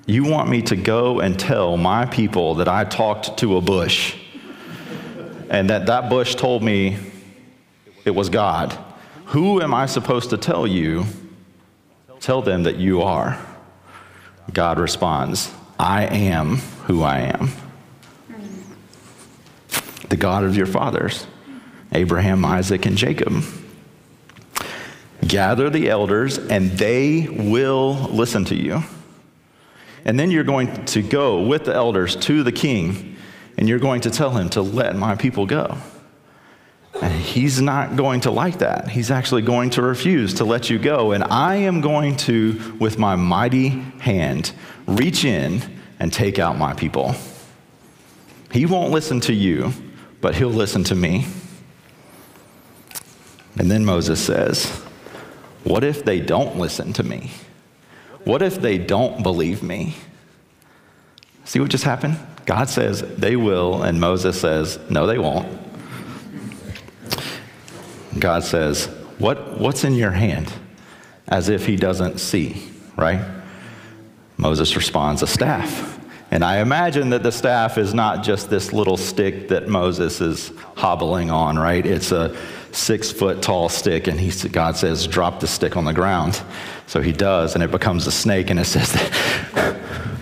You 0.07 0.23
want 0.23 0.49
me 0.49 0.63
to 0.63 0.75
go 0.75 1.19
and 1.19 1.37
tell 1.37 1.77
my 1.77 2.05
people 2.05 2.55
that 2.55 2.67
I 2.67 2.85
talked 2.85 3.37
to 3.39 3.57
a 3.57 3.61
bush 3.61 4.15
and 5.49 5.69
that 5.69 5.85
that 5.85 6.09
bush 6.09 6.33
told 6.33 6.63
me 6.63 6.97
it 8.05 8.11
was 8.11 8.29
God. 8.29 8.77
Who 9.25 9.61
am 9.61 9.73
I 9.73 9.85
supposed 9.85 10.29
to 10.31 10.37
tell 10.37 10.65
you? 10.65 11.05
Tell 12.21 12.41
them 12.41 12.63
that 12.63 12.77
you 12.77 13.01
are. 13.01 13.37
God 14.53 14.79
responds, 14.79 15.53
I 15.77 16.05
am 16.05 16.55
who 16.85 17.03
I 17.03 17.19
am 17.19 17.51
the 20.09 20.15
God 20.15 20.43
of 20.43 20.55
your 20.55 20.65
fathers, 20.65 21.27
Abraham, 21.91 22.45
Isaac, 22.45 22.85
and 22.85 22.97
Jacob. 22.97 23.43
Gather 25.25 25.69
the 25.69 25.89
elders, 25.89 26.37
and 26.37 26.71
they 26.71 27.27
will 27.29 27.93
listen 28.11 28.45
to 28.45 28.55
you. 28.55 28.83
And 30.07 30.17
then 30.17 30.31
you're 30.31 30.45
going 30.45 30.85
to 30.85 31.01
go 31.03 31.41
with 31.41 31.65
the 31.65 31.75
elders 31.75 32.15
to 32.15 32.41
the 32.41 32.51
king, 32.53 33.17
and 33.57 33.67
you're 33.67 33.77
going 33.77 34.01
to 34.01 34.09
tell 34.09 34.31
him 34.31 34.49
to 34.51 34.61
let 34.61 34.95
my 34.95 35.15
people 35.15 35.45
go. 35.45 35.77
And 37.01 37.13
he's 37.13 37.61
not 37.61 37.97
going 37.97 38.21
to 38.21 38.31
like 38.31 38.59
that. 38.59 38.87
He's 38.87 39.11
actually 39.11 39.41
going 39.41 39.69
to 39.71 39.81
refuse 39.81 40.35
to 40.35 40.45
let 40.45 40.69
you 40.69 40.79
go. 40.79 41.11
And 41.11 41.25
I 41.25 41.55
am 41.55 41.81
going 41.81 42.15
to, 42.17 42.77
with 42.79 42.97
my 42.97 43.17
mighty 43.17 43.67
hand, 43.99 44.53
reach 44.87 45.25
in 45.25 45.61
and 45.99 46.11
take 46.11 46.39
out 46.39 46.57
my 46.57 46.73
people. 46.73 47.13
He 48.51 48.65
won't 48.65 48.91
listen 48.91 49.19
to 49.21 49.33
you, 49.33 49.73
but 50.21 50.35
he'll 50.35 50.49
listen 50.49 50.85
to 50.85 50.95
me. 50.95 51.27
And 53.57 53.69
then 53.69 53.83
Moses 53.83 54.23
says, 54.23 54.67
What 55.65 55.83
if 55.83 56.05
they 56.05 56.21
don't 56.21 56.57
listen 56.57 56.93
to 56.93 57.03
me? 57.03 57.31
What 58.27 58.41
if 58.41 58.59
they 58.59 58.77
don't 58.77 59.23
believe 59.23 59.63
me? 59.63 59.95
See 61.45 61.61
what 61.61 61.69
just 61.69 61.85
happened? 61.85 62.17
God 62.45 62.67
says 62.67 63.01
they 63.15 63.37
will, 63.37 63.83
and 63.83 64.01
Moses 64.01 64.41
says, 64.41 64.77
No, 64.89 65.07
they 65.07 65.17
won't. 65.17 65.47
God 68.19 68.43
says, 68.43 68.87
what, 69.17 69.57
What's 69.57 69.85
in 69.85 69.93
your 69.93 70.11
hand? 70.11 70.51
As 71.29 71.47
if 71.47 71.65
he 71.65 71.77
doesn't 71.77 72.19
see, 72.19 72.69
right? 72.97 73.25
Moses 74.35 74.75
responds, 74.75 75.23
A 75.23 75.27
staff. 75.27 75.97
And 76.29 76.43
I 76.43 76.57
imagine 76.57 77.11
that 77.11 77.23
the 77.23 77.31
staff 77.31 77.77
is 77.77 77.93
not 77.93 78.25
just 78.25 78.49
this 78.49 78.73
little 78.73 78.97
stick 78.97 79.47
that 79.47 79.69
Moses 79.69 80.19
is 80.19 80.51
hobbling 80.75 81.31
on, 81.31 81.57
right? 81.57 81.85
It's 81.85 82.11
a 82.11 82.35
six 82.73 83.09
foot 83.09 83.41
tall 83.41 83.69
stick, 83.69 84.07
and 84.07 84.19
he, 84.19 84.49
God 84.49 84.75
says, 84.75 85.07
drop 85.07 85.39
the 85.39 85.47
stick 85.47 85.77
on 85.77 85.85
the 85.85 85.93
ground. 85.93 86.41
So 86.87 87.01
he 87.01 87.11
does, 87.11 87.53
and 87.53 87.63
it 87.63 87.69
becomes 87.69 88.07
a 88.07 88.11
snake, 88.11 88.49
and 88.49 88.59
it 88.59 88.65
says, 88.65 88.93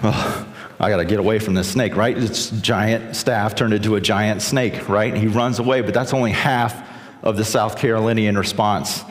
well, 0.04 0.48
I 0.80 0.90
got 0.90 0.98
to 0.98 1.06
get 1.06 1.20
away 1.20 1.40
from 1.40 1.54
this 1.54 1.72
snake, 1.72 1.96
right? 1.96 2.18
It's 2.18 2.50
giant 2.50 3.16
staff 3.16 3.56
turned 3.56 3.74
into 3.74 3.96
a 3.96 4.02
giant 4.02 4.42
snake, 4.42 4.90
right? 4.90 5.16
He 5.16 5.28
runs 5.28 5.60
away, 5.60 5.82
but 5.82 5.94
that's 5.94 6.14
only 6.14 6.32
half 6.32 6.90
of 7.24 7.38
the 7.38 7.46
South 7.46 7.78
Carolinian 7.78 8.38
response. 8.38 9.04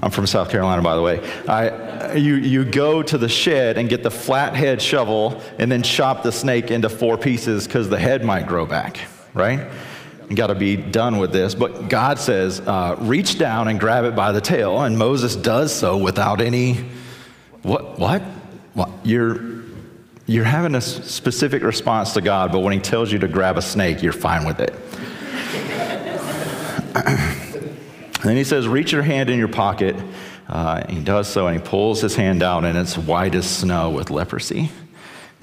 I'm 0.00 0.12
from 0.12 0.28
South 0.28 0.48
Carolina, 0.48 0.80
by 0.80 0.94
the 0.94 1.02
way. 1.02 1.28
I, 1.48 2.14
you, 2.14 2.36
you 2.36 2.64
go 2.64 3.02
to 3.02 3.18
the 3.18 3.28
shed 3.28 3.76
and 3.76 3.88
get 3.88 4.04
the 4.04 4.10
flathead 4.10 4.80
shovel 4.80 5.42
and 5.58 5.70
then 5.70 5.82
chop 5.82 6.22
the 6.22 6.30
snake 6.30 6.70
into 6.70 6.88
four 6.88 7.18
pieces 7.18 7.66
because 7.66 7.88
the 7.88 7.98
head 7.98 8.24
might 8.24 8.46
grow 8.46 8.64
back, 8.64 9.00
right? 9.34 9.68
Got 10.34 10.48
to 10.48 10.54
be 10.54 10.76
done 10.76 11.18
with 11.18 11.32
this. 11.32 11.54
But 11.54 11.88
God 11.88 12.18
says, 12.18 12.60
uh, 12.60 12.96
reach 12.98 13.38
down 13.38 13.68
and 13.68 13.80
grab 13.80 14.04
it 14.04 14.14
by 14.14 14.32
the 14.32 14.40
tail. 14.40 14.82
And 14.82 14.98
Moses 14.98 15.34
does 15.34 15.74
so 15.74 15.96
without 15.96 16.40
any, 16.40 16.74
what? 17.62 17.98
What? 17.98 18.22
what? 18.74 18.90
You're, 19.04 19.40
you're 20.26 20.44
having 20.44 20.74
a 20.74 20.80
specific 20.80 21.62
response 21.62 22.12
to 22.14 22.20
God, 22.20 22.52
but 22.52 22.60
when 22.60 22.74
He 22.74 22.80
tells 22.80 23.10
you 23.10 23.18
to 23.20 23.28
grab 23.28 23.56
a 23.56 23.62
snake, 23.62 24.02
you're 24.02 24.12
fine 24.12 24.46
with 24.46 24.60
it. 24.60 24.74
And 26.94 27.74
then 28.22 28.36
he 28.36 28.44
says, 28.44 28.68
Reach 28.68 28.92
your 28.92 29.02
hand 29.02 29.30
in 29.30 29.38
your 29.38 29.48
pocket. 29.48 29.96
Uh, 30.48 30.86
he 30.88 31.00
does 31.00 31.28
so, 31.28 31.46
and 31.46 31.60
he 31.60 31.62
pulls 31.62 32.00
his 32.00 32.16
hand 32.16 32.42
out, 32.42 32.64
and 32.64 32.76
it's 32.76 32.96
white 32.96 33.34
as 33.34 33.48
snow 33.48 33.90
with 33.90 34.10
leprosy. 34.10 34.70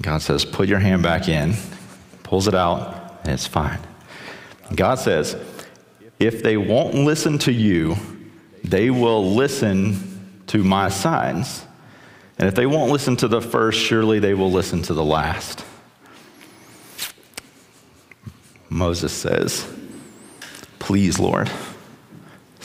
God 0.02 0.22
says, 0.22 0.44
Put 0.44 0.68
your 0.68 0.80
hand 0.80 1.02
back 1.02 1.28
in, 1.28 1.54
pulls 2.22 2.48
it 2.48 2.54
out, 2.54 3.20
and 3.24 3.32
it's 3.32 3.46
fine. 3.46 3.78
God 4.74 4.98
says, 4.98 5.36
If 6.18 6.42
they 6.42 6.56
won't 6.56 6.94
listen 6.94 7.38
to 7.40 7.52
you, 7.52 7.96
they 8.64 8.90
will 8.90 9.34
listen 9.34 10.42
to 10.48 10.64
my 10.64 10.88
signs. 10.88 11.64
And 12.38 12.48
if 12.48 12.54
they 12.54 12.66
won't 12.66 12.92
listen 12.92 13.16
to 13.18 13.28
the 13.28 13.40
first, 13.40 13.80
surely 13.80 14.18
they 14.18 14.34
will 14.34 14.50
listen 14.50 14.82
to 14.82 14.94
the 14.94 15.04
last. 15.04 15.64
Moses 18.68 19.12
says, 19.12 19.66
Please, 20.78 21.18
Lord 21.18 21.50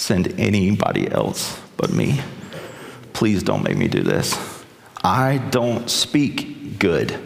send 0.01 0.39
anybody 0.39 1.09
else 1.09 1.59
but 1.77 1.91
me. 1.91 2.19
Please 3.13 3.43
don't 3.43 3.63
make 3.63 3.77
me 3.77 3.87
do 3.87 4.01
this. 4.01 4.37
I 5.03 5.37
don't 5.37 5.89
speak 5.89 6.79
good, 6.79 7.17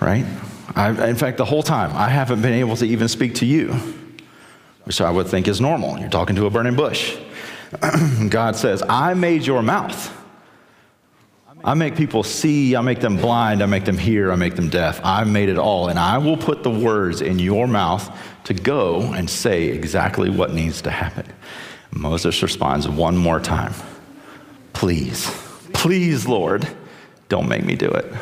right? 0.00 0.24
I, 0.74 1.08
in 1.08 1.16
fact, 1.16 1.38
the 1.38 1.44
whole 1.44 1.62
time, 1.62 1.92
I 1.94 2.08
haven't 2.08 2.42
been 2.42 2.54
able 2.54 2.76
to 2.76 2.86
even 2.86 3.08
speak 3.08 3.36
to 3.36 3.46
you, 3.46 3.72
which 4.84 5.00
I 5.00 5.10
would 5.10 5.28
think 5.28 5.46
is 5.46 5.60
normal. 5.60 5.98
You're 5.98 6.10
talking 6.10 6.36
to 6.36 6.46
a 6.46 6.50
burning 6.50 6.76
bush. 6.76 7.16
God 8.28 8.56
says, 8.56 8.82
I 8.88 9.14
made 9.14 9.46
your 9.46 9.62
mouth. 9.62 10.12
I 11.64 11.72
make 11.72 11.96
people 11.96 12.22
see, 12.22 12.76
I 12.76 12.82
make 12.82 13.00
them 13.00 13.16
blind, 13.16 13.62
I 13.62 13.66
make 13.66 13.86
them 13.86 13.96
hear, 13.96 14.30
I 14.30 14.36
make 14.36 14.54
them 14.54 14.68
deaf. 14.68 15.00
I 15.02 15.24
made 15.24 15.48
it 15.48 15.58
all, 15.58 15.88
and 15.88 15.98
I 15.98 16.18
will 16.18 16.36
put 16.36 16.62
the 16.62 16.70
words 16.70 17.22
in 17.22 17.38
your 17.38 17.66
mouth 17.66 18.14
to 18.44 18.52
go 18.52 19.00
and 19.00 19.30
say 19.30 19.68
exactly 19.68 20.28
what 20.28 20.52
needs 20.52 20.82
to 20.82 20.90
happen. 20.90 21.26
Moses 21.90 22.42
responds 22.42 22.86
one 22.86 23.16
more 23.16 23.40
time 23.40 23.72
Please, 24.74 25.30
please, 25.72 26.26
Lord, 26.26 26.68
don't 27.28 27.48
make 27.48 27.64
me 27.64 27.76
do 27.76 27.88
it. 27.88 28.12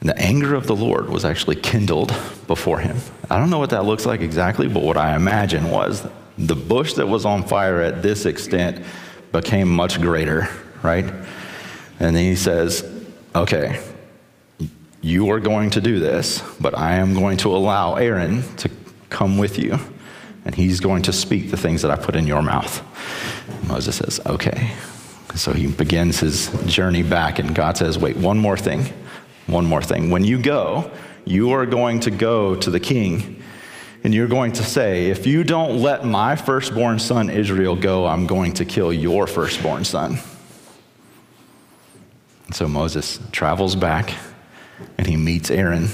And 0.00 0.08
the 0.08 0.18
anger 0.18 0.54
of 0.54 0.66
the 0.66 0.76
Lord 0.76 1.08
was 1.08 1.24
actually 1.24 1.56
kindled 1.56 2.14
before 2.46 2.78
him. 2.78 2.98
I 3.28 3.38
don't 3.38 3.50
know 3.50 3.58
what 3.58 3.70
that 3.70 3.84
looks 3.84 4.06
like 4.06 4.20
exactly, 4.20 4.68
but 4.68 4.82
what 4.82 4.96
I 4.96 5.16
imagine 5.16 5.70
was 5.70 6.06
the 6.36 6.54
bush 6.54 6.94
that 6.94 7.08
was 7.08 7.24
on 7.24 7.42
fire 7.44 7.80
at 7.80 8.02
this 8.02 8.24
extent 8.24 8.84
became 9.32 9.68
much 9.68 10.00
greater, 10.00 10.48
right? 10.82 11.04
And 12.00 12.14
then 12.14 12.24
he 12.24 12.36
says, 12.36 12.84
Okay, 13.34 13.80
you 15.00 15.30
are 15.30 15.40
going 15.40 15.70
to 15.70 15.80
do 15.80 15.98
this, 15.98 16.42
but 16.60 16.76
I 16.76 16.94
am 16.94 17.14
going 17.14 17.36
to 17.38 17.54
allow 17.54 17.96
Aaron 17.96 18.42
to 18.56 18.70
come 19.10 19.36
with 19.36 19.58
you 19.58 19.78
and 20.48 20.54
he's 20.54 20.80
going 20.80 21.02
to 21.02 21.12
speak 21.12 21.50
the 21.50 21.58
things 21.58 21.82
that 21.82 21.90
I 21.90 21.96
put 21.96 22.16
in 22.16 22.26
your 22.26 22.40
mouth. 22.40 22.82
Moses 23.68 23.96
says, 23.96 24.18
Okay. 24.24 24.72
So 25.34 25.52
he 25.52 25.66
begins 25.66 26.20
his 26.20 26.48
journey 26.64 27.02
back, 27.02 27.38
and 27.38 27.54
God 27.54 27.76
says, 27.76 27.98
Wait, 27.98 28.16
one 28.16 28.38
more 28.38 28.56
thing. 28.56 28.86
One 29.48 29.66
more 29.66 29.82
thing. 29.82 30.10
When 30.10 30.24
you 30.24 30.40
go, 30.40 30.90
you 31.24 31.50
are 31.50 31.66
going 31.66 32.00
to 32.00 32.10
go 32.10 32.54
to 32.54 32.70
the 32.70 32.78
king, 32.78 33.42
and 34.04 34.14
you're 34.14 34.28
going 34.28 34.52
to 34.52 34.62
say, 34.62 35.06
If 35.06 35.26
you 35.26 35.42
don't 35.42 35.82
let 35.82 36.04
my 36.04 36.36
firstborn 36.36 37.00
son 37.00 37.28
Israel 37.28 37.74
go, 37.74 38.06
I'm 38.06 38.26
going 38.26 38.52
to 38.54 38.64
kill 38.64 38.92
your 38.92 39.26
firstborn 39.26 39.84
son. 39.84 40.18
And 42.46 42.54
so 42.54 42.68
Moses 42.68 43.18
travels 43.32 43.74
back, 43.74 44.14
and 44.96 45.06
he 45.06 45.16
meets 45.16 45.50
Aaron 45.50 45.88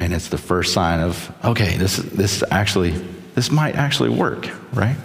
and 0.00 0.14
it's 0.14 0.28
the 0.28 0.38
first 0.38 0.72
sign 0.72 0.98
of 0.98 1.32
okay 1.44 1.76
this 1.76 1.96
this 1.98 2.42
actually 2.50 2.90
this 3.34 3.50
might 3.50 3.76
actually 3.76 4.08
work 4.08 4.48
right 4.72 4.96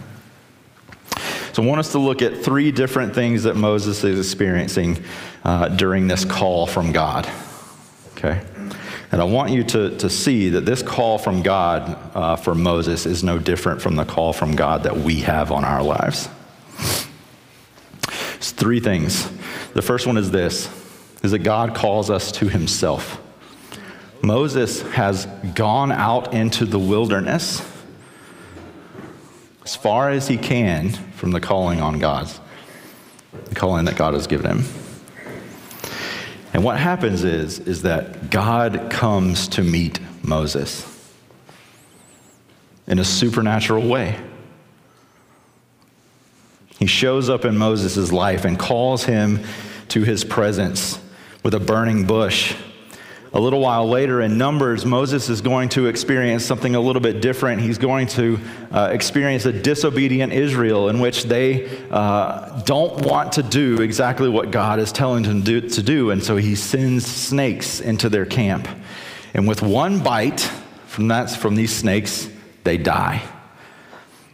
so 1.55 1.63
i 1.63 1.65
want 1.65 1.79
us 1.79 1.93
to 1.93 1.99
look 1.99 2.21
at 2.21 2.35
three 2.43 2.69
different 2.69 3.15
things 3.15 3.43
that 3.43 3.55
moses 3.55 4.03
is 4.03 4.19
experiencing 4.19 5.01
uh, 5.45 5.69
during 5.69 6.05
this 6.05 6.25
call 6.25 6.67
from 6.67 6.91
god. 6.91 7.25
Okay? 8.17 8.41
And 9.09 9.21
i 9.21 9.23
want 9.23 9.51
you 9.51 9.63
to, 9.63 9.97
to 9.99 10.09
see 10.09 10.49
that 10.49 10.65
this 10.65 10.83
call 10.83 11.17
from 11.17 11.43
god 11.43 11.97
uh, 12.13 12.35
for 12.35 12.55
moses 12.55 13.05
is 13.05 13.23
no 13.23 13.39
different 13.39 13.81
from 13.81 13.95
the 13.95 14.03
call 14.03 14.33
from 14.33 14.57
god 14.57 14.83
that 14.83 14.97
we 14.97 15.21
have 15.21 15.49
on 15.53 15.63
our 15.63 15.81
lives. 15.81 16.27
It's 18.35 18.51
three 18.51 18.81
things. 18.81 19.31
The 19.75 19.81
first 19.81 20.05
one 20.05 20.17
is 20.17 20.31
this 20.31 20.69
is 21.23 21.31
that 21.31 21.39
god 21.39 21.73
calls 21.73 22.09
us 22.09 22.33
to 22.33 22.49
himself. 22.49 23.21
Moses 24.21 24.81
has 24.81 25.25
gone 25.53 25.93
out 25.93 26.33
into 26.33 26.65
the 26.65 26.79
wilderness 26.79 27.61
as 29.65 29.75
far 29.75 30.11
as 30.11 30.27
he 30.27 30.37
can 30.37 30.91
from 30.91 31.31
the 31.31 31.41
calling 31.41 31.81
on 31.81 31.97
God's, 31.97 32.39
the 33.45 33.55
calling 33.55 33.85
that 33.85 33.97
God 33.97 34.13
has 34.13 34.27
given 34.27 34.59
him. 34.59 34.65
And 36.53 36.63
what 36.63 36.77
happens 36.77 37.23
is, 37.23 37.59
is 37.59 37.81
that 37.81 38.29
God 38.29 38.89
comes 38.89 39.47
to 39.49 39.63
meet 39.63 39.99
Moses 40.23 40.91
in 42.87 42.99
a 42.99 43.03
supernatural 43.03 43.87
way. 43.87 44.17
He 46.77 46.85
shows 46.85 47.29
up 47.29 47.43
in 47.43 47.57
Moses' 47.57 48.11
life 48.11 48.45
and 48.45 48.59
calls 48.59 49.05
him 49.05 49.43
to 49.89 50.03
his 50.03 50.23
presence 50.23 50.99
with 51.41 51.55
a 51.55 51.59
burning 51.59 52.05
bush 52.05 52.55
a 53.35 53.39
little 53.39 53.59
while 53.59 53.85
later 53.85 54.21
in 54.21 54.37
Numbers, 54.37 54.85
Moses 54.85 55.27
is 55.27 55.41
going 55.41 55.67
to 55.69 55.87
experience 55.87 56.45
something 56.45 56.73
a 56.73 56.79
little 56.79 57.01
bit 57.01 57.21
different. 57.21 57.61
He's 57.61 57.77
going 57.77 58.07
to 58.07 58.39
uh, 58.71 58.91
experience 58.93 59.45
a 59.45 59.51
disobedient 59.51 60.31
Israel 60.31 60.87
in 60.87 60.99
which 60.99 61.23
they 61.23 61.85
uh, 61.91 62.61
don't 62.61 63.05
want 63.05 63.33
to 63.33 63.43
do 63.43 63.81
exactly 63.81 64.29
what 64.29 64.51
God 64.51 64.79
is 64.79 64.93
telling 64.93 65.23
them 65.23 65.43
to 65.43 65.59
do, 65.59 65.69
to 65.69 65.83
do. 65.83 66.11
And 66.11 66.23
so 66.23 66.37
he 66.37 66.55
sends 66.55 67.05
snakes 67.05 67.81
into 67.81 68.07
their 68.07 68.25
camp. 68.25 68.69
And 69.33 69.45
with 69.49 69.61
one 69.61 70.01
bite 70.01 70.49
from, 70.87 71.09
that, 71.09 71.29
from 71.29 71.55
these 71.55 71.75
snakes, 71.75 72.29
they 72.63 72.77
die. 72.77 73.21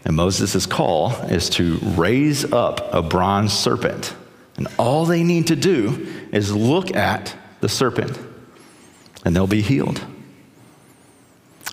And 0.05 0.15
Moses' 0.15 0.67
call 0.67 1.13
is 1.23 1.49
to 1.51 1.77
raise 1.95 2.53
up 2.53 2.93
a 2.93 3.01
bronze 3.01 3.51
serpent. 3.51 4.13
And 4.57 4.67
all 4.77 5.05
they 5.05 5.23
need 5.23 5.47
to 5.47 5.55
do 5.55 6.07
is 6.31 6.53
look 6.53 6.95
at 6.95 7.35
the 7.61 7.69
serpent 7.69 8.27
and 9.23 9.35
they'll 9.35 9.47
be 9.47 9.61
healed. 9.61 10.05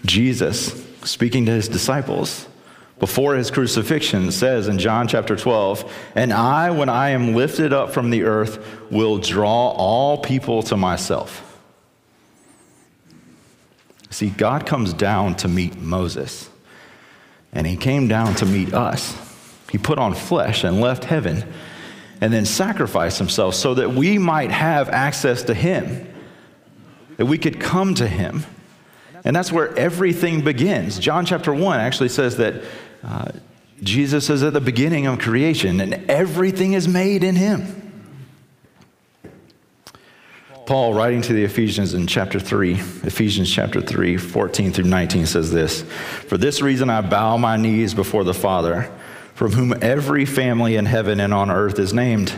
Jesus, 0.05 0.85
speaking 1.03 1.47
to 1.47 1.53
his 1.53 1.69
disciples, 1.69 2.47
before 2.99 3.37
his 3.37 3.51
crucifixion 3.51 4.33
says 4.33 4.67
in 4.67 4.79
John 4.79 5.07
chapter 5.07 5.37
12, 5.37 5.93
And 6.15 6.33
I, 6.33 6.71
when 6.71 6.89
I 6.89 7.11
am 7.11 7.35
lifted 7.35 7.73
up 7.73 7.91
from 7.91 8.11
the 8.11 8.25
earth, 8.25 8.59
will 8.91 9.19
draw 9.19 9.69
all 9.71 10.19
people 10.19 10.63
to 10.65 10.77
myself. 10.77 11.45
See, 14.11 14.31
God 14.31 14.67
comes 14.67 14.93
down 14.93 15.37
to 15.37 15.49
meet 15.49 15.77
Moses, 15.77 16.51
and 17.53 17.67
he 17.67 17.77
came 17.77 18.09
down 18.09 18.35
to 18.37 18.47
meet 18.47 18.75
us. 18.75 19.17
He 19.71 19.79
put 19.79 19.99
on 19.99 20.15
flesh 20.15 20.65
and 20.65 20.81
left 20.81 21.05
heaven 21.05 21.45
and 22.21 22.33
then 22.33 22.47
sacrificed 22.47 23.19
himself 23.19 23.55
so 23.55 23.75
that 23.75 23.93
we 23.93 24.19
might 24.19 24.51
have 24.51 24.89
access 24.89 25.43
to 25.45 25.55
him, 25.55 26.07
that 27.19 27.27
we 27.27 27.37
could 27.37 27.61
come 27.61 27.95
to 27.97 28.09
him. 28.09 28.45
And 29.25 29.37
that's 29.37 29.53
where 29.53 29.77
everything 29.77 30.43
begins. 30.43 30.99
John 30.99 31.27
chapter 31.27 31.53
1 31.53 31.81
actually 31.81 32.09
says 32.09 32.39
that 32.39 32.63
uh, 33.05 33.33
Jesus 33.83 34.31
is 34.31 34.43
at 34.43 34.55
the 34.55 34.61
beginning 34.61 35.07
of 35.07 35.19
creation 35.19 35.81
and 35.81 36.11
everything 36.11 36.73
is 36.73 36.89
made 36.89 37.23
in 37.23 37.37
him. 37.37 37.85
Paul, 40.67 40.93
writing 40.93 41.23
to 41.23 41.33
the 41.33 41.45
Ephesians 41.45 41.95
in 41.95 42.07
chapter 42.07 42.39
3, 42.39 42.75
Ephesians 42.75 43.51
chapter 43.51 43.81
3, 43.81 44.19
14 44.19 44.73
through 44.73 44.85
19, 44.85 45.27
says 45.27 45.51
this 45.51 45.83
For 45.83 46.37
this 46.37 46.61
reason 46.61 46.91
I 46.91 47.01
bow 47.01 47.39
my 47.39 47.57
knees 47.57 47.95
before 47.95 48.23
the 48.23 48.35
Father, 48.35 48.91
from 49.35 49.53
whom 49.53 49.75
every 49.83 50.27
family 50.27 50.77
in 50.77 50.85
heaven 50.85 51.21
and 51.21 51.33
on 51.33 51.51
earth 51.51 51.79
is 51.79 51.95
named, 51.95 52.35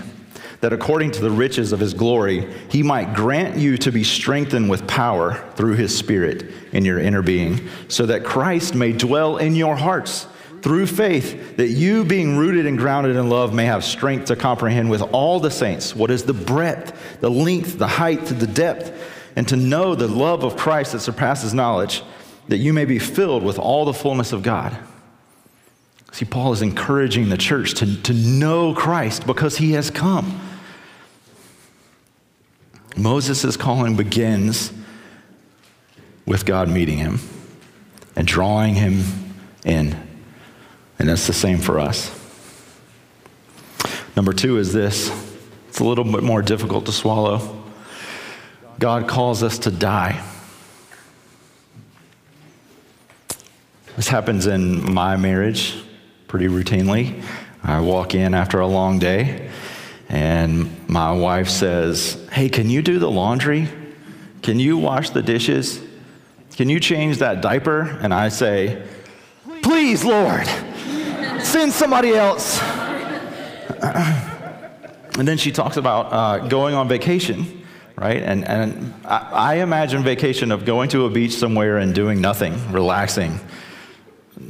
that 0.60 0.72
according 0.72 1.10
to 1.12 1.22
the 1.22 1.30
riches 1.30 1.72
of 1.72 1.80
his 1.80 1.94
glory, 1.94 2.52
he 2.70 2.82
might 2.82 3.14
grant 3.14 3.56
you 3.56 3.78
to 3.78 3.90
be 3.90 4.04
strengthened 4.04 4.68
with 4.68 4.86
power 4.86 5.34
through 5.54 5.74
his 5.74 5.96
Spirit 5.96 6.44
in 6.72 6.84
your 6.84 6.98
inner 6.98 7.22
being, 7.22 7.68
so 7.88 8.06
that 8.06 8.24
Christ 8.24 8.74
may 8.74 8.92
dwell 8.92 9.38
in 9.38 9.54
your 9.54 9.76
hearts 9.76 10.26
through 10.60 10.86
faith, 10.86 11.56
that 11.56 11.68
you, 11.68 12.04
being 12.04 12.36
rooted 12.36 12.66
and 12.66 12.76
grounded 12.76 13.16
in 13.16 13.30
love, 13.30 13.54
may 13.54 13.64
have 13.64 13.82
strength 13.82 14.26
to 14.26 14.36
comprehend 14.36 14.90
with 14.90 15.00
all 15.00 15.40
the 15.40 15.50
saints 15.50 15.96
what 15.96 16.10
is 16.10 16.24
the 16.24 16.34
breadth, 16.34 17.20
the 17.20 17.30
length, 17.30 17.78
the 17.78 17.86
height, 17.86 18.26
the 18.26 18.46
depth, 18.46 18.92
and 19.36 19.48
to 19.48 19.56
know 19.56 19.94
the 19.94 20.08
love 20.08 20.44
of 20.44 20.56
Christ 20.56 20.92
that 20.92 21.00
surpasses 21.00 21.54
knowledge, 21.54 22.02
that 22.48 22.58
you 22.58 22.74
may 22.74 22.84
be 22.84 22.98
filled 22.98 23.42
with 23.42 23.58
all 23.58 23.86
the 23.86 23.94
fullness 23.94 24.32
of 24.32 24.42
God. 24.42 24.76
See, 26.12 26.24
Paul 26.24 26.52
is 26.52 26.60
encouraging 26.60 27.28
the 27.28 27.38
church 27.38 27.74
to, 27.74 28.02
to 28.02 28.12
know 28.12 28.74
Christ 28.74 29.26
because 29.26 29.56
he 29.56 29.72
has 29.72 29.90
come. 29.90 30.40
Moses' 32.96 33.56
calling 33.56 33.96
begins 33.96 34.72
with 36.26 36.44
God 36.44 36.68
meeting 36.68 36.98
him 36.98 37.18
and 38.16 38.26
drawing 38.26 38.74
him 38.74 39.02
in. 39.64 39.96
And 40.98 41.08
that's 41.08 41.26
the 41.26 41.32
same 41.32 41.58
for 41.58 41.78
us. 41.78 42.16
Number 44.16 44.32
two 44.32 44.58
is 44.58 44.72
this 44.72 45.10
it's 45.68 45.78
a 45.78 45.84
little 45.84 46.04
bit 46.04 46.22
more 46.22 46.42
difficult 46.42 46.86
to 46.86 46.92
swallow. 46.92 47.56
God 48.78 49.08
calls 49.08 49.42
us 49.42 49.58
to 49.60 49.70
die. 49.70 50.24
This 53.96 54.08
happens 54.08 54.46
in 54.46 54.92
my 54.92 55.16
marriage 55.16 55.76
pretty 56.26 56.46
routinely. 56.46 57.22
I 57.62 57.80
walk 57.80 58.14
in 58.14 58.32
after 58.34 58.60
a 58.60 58.66
long 58.66 58.98
day, 58.98 59.49
and 60.10 60.88
my 60.88 61.12
wife 61.12 61.48
says, 61.48 62.18
Hey, 62.32 62.48
can 62.48 62.68
you 62.68 62.82
do 62.82 62.98
the 62.98 63.10
laundry? 63.10 63.68
Can 64.42 64.58
you 64.58 64.76
wash 64.76 65.10
the 65.10 65.22
dishes? 65.22 65.80
Can 66.56 66.68
you 66.68 66.80
change 66.80 67.18
that 67.18 67.40
diaper? 67.40 67.82
And 67.82 68.12
I 68.12 68.28
say, 68.28 68.82
Please, 69.62 70.04
Lord. 70.04 70.46
Send 71.42 71.72
somebody 71.72 72.14
else. 72.14 72.60
and 73.82 75.28
then 75.28 75.38
she 75.38 75.52
talks 75.52 75.76
about 75.76 76.12
uh, 76.12 76.48
going 76.48 76.74
on 76.74 76.88
vacation, 76.88 77.64
right? 77.96 78.20
And, 78.20 78.46
and 78.46 78.92
I, 79.04 79.28
I 79.32 79.54
imagine 79.56 80.02
vacation 80.02 80.50
of 80.50 80.64
going 80.64 80.88
to 80.90 81.06
a 81.06 81.10
beach 81.10 81.34
somewhere 81.34 81.78
and 81.78 81.94
doing 81.94 82.20
nothing, 82.20 82.72
relaxing 82.72 83.38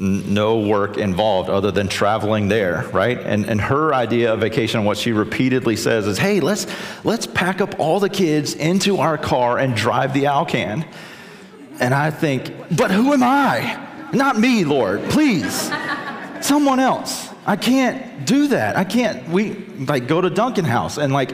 no 0.00 0.60
work 0.60 0.96
involved 0.96 1.50
other 1.50 1.70
than 1.70 1.86
traveling 1.86 2.48
there, 2.48 2.88
right? 2.90 3.18
And, 3.18 3.44
and 3.44 3.60
her 3.60 3.92
idea 3.92 4.32
of 4.32 4.40
vacation, 4.40 4.84
what 4.84 4.96
she 4.96 5.12
repeatedly 5.12 5.76
says 5.76 6.06
is, 6.06 6.16
hey, 6.16 6.40
let's, 6.40 6.66
let's 7.04 7.26
pack 7.26 7.60
up 7.60 7.78
all 7.78 8.00
the 8.00 8.08
kids 8.08 8.54
into 8.54 8.96
our 8.96 9.18
car 9.18 9.58
and 9.58 9.76
drive 9.76 10.14
the 10.14 10.26
Alcan. 10.26 10.86
And 11.80 11.92
I 11.92 12.10
think, 12.10 12.50
but 12.74 12.90
who 12.90 13.12
am 13.12 13.22
I? 13.22 14.08
Not 14.14 14.38
me, 14.38 14.64
Lord, 14.64 15.02
please 15.10 15.70
someone 16.40 16.80
else. 16.80 17.28
I 17.46 17.56
can't 17.56 18.26
do 18.26 18.48
that. 18.48 18.76
I 18.76 18.84
can't. 18.84 19.28
We 19.28 19.52
like 19.86 20.08
go 20.08 20.20
to 20.20 20.30
Duncan 20.30 20.64
House 20.64 20.96
and 20.96 21.12
like 21.12 21.32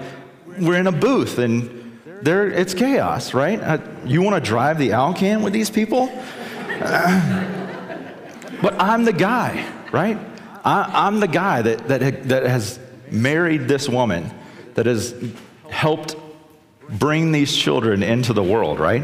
we're 0.58 0.78
in 0.78 0.88
a 0.88 0.92
booth 0.92 1.38
and 1.38 2.00
there 2.22 2.48
it's 2.48 2.74
chaos, 2.74 3.32
right? 3.32 3.60
I, 3.60 3.80
you 4.04 4.22
want 4.22 4.42
to 4.42 4.46
drive 4.46 4.78
the 4.78 4.92
Alcan 4.92 5.42
with 5.42 5.52
these 5.52 5.70
people? 5.70 6.10
Uh, 6.80 7.55
but 8.60 8.80
I'm 8.80 9.04
the 9.04 9.12
guy, 9.12 9.70
right? 9.92 10.18
I, 10.64 11.06
am 11.06 11.20
the 11.20 11.28
guy 11.28 11.62
that, 11.62 11.88
that, 11.88 12.28
that 12.28 12.42
has 12.44 12.78
married 13.10 13.68
this 13.68 13.88
woman, 13.88 14.30
that 14.74 14.86
has 14.86 15.14
helped 15.70 16.16
bring 16.88 17.32
these 17.32 17.56
children 17.56 18.02
into 18.02 18.32
the 18.32 18.42
world, 18.42 18.78
right? 18.78 19.02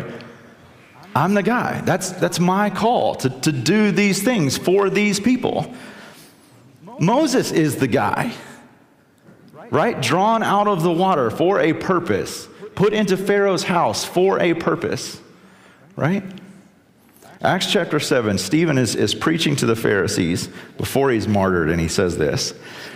I'm 1.14 1.34
the 1.34 1.42
guy. 1.42 1.80
That's, 1.82 2.10
that's 2.10 2.40
my 2.40 2.70
call 2.70 3.14
to, 3.16 3.30
to 3.30 3.52
do 3.52 3.92
these 3.92 4.22
things 4.22 4.56
for 4.56 4.88
these 4.88 5.20
people. 5.20 5.72
Moses 6.98 7.52
is 7.52 7.76
the 7.76 7.88
guy, 7.88 8.32
right? 9.70 10.00
Drawn 10.00 10.42
out 10.42 10.68
of 10.68 10.82
the 10.82 10.92
water 10.92 11.30
for 11.30 11.60
a 11.60 11.72
purpose, 11.72 12.48
put 12.74 12.92
into 12.92 13.16
Pharaoh's 13.16 13.64
house 13.64 14.04
for 14.04 14.40
a 14.40 14.54
purpose, 14.54 15.20
right? 15.96 16.24
Acts 17.42 17.72
chapter 17.72 17.98
7, 17.98 18.38
Stephen 18.38 18.78
is, 18.78 18.94
is 18.94 19.16
preaching 19.16 19.56
to 19.56 19.66
the 19.66 19.74
Pharisees 19.74 20.48
before 20.78 21.10
he's 21.10 21.26
martyred, 21.26 21.70
and 21.70 21.80
he 21.80 21.88
says 21.88 22.16
this 22.16 22.52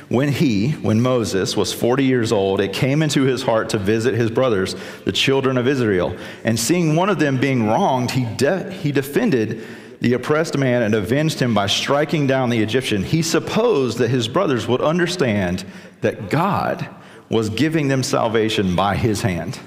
When 0.09 0.29
he, 0.29 0.71
when 0.71 1.01
Moses 1.01 1.57
was 1.57 1.73
40 1.73 2.05
years 2.05 2.31
old, 2.31 2.61
it 2.61 2.73
came 2.73 3.03
into 3.03 3.23
his 3.23 3.43
heart 3.43 3.71
to 3.71 3.79
visit 3.79 4.15
his 4.15 4.31
brothers, 4.31 4.77
the 5.05 5.11
children 5.11 5.59
of 5.59 5.67
Israel. 5.67 6.17
And 6.45 6.57
seeing 6.61 6.95
one 6.95 7.09
of 7.09 7.19
them 7.19 7.41
being 7.41 7.67
wronged, 7.67 8.13
he, 8.13 8.25
de- 8.37 8.71
he 8.71 8.93
defended 8.93 9.67
the 10.01 10.13
oppressed 10.13 10.57
man 10.57 10.83
and 10.83 10.95
avenged 10.95 11.41
him 11.41 11.53
by 11.53 11.67
striking 11.67 12.29
down 12.29 12.49
the 12.49 12.63
Egyptian, 12.63 13.03
he 13.03 13.23
supposed 13.23 13.99
that 13.99 14.11
his 14.11 14.29
brothers 14.29 14.69
would 14.69 14.81
understand 14.81 15.65
that 16.03 16.31
God 16.31 16.89
was 17.29 17.51
giving 17.51 17.89
them 17.89 18.05
salvation 18.05 18.77
by 18.77 18.95
his 18.95 19.23
hand. 19.23 19.59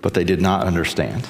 But 0.00 0.14
they 0.14 0.24
did 0.24 0.40
not 0.40 0.66
understand. 0.66 1.28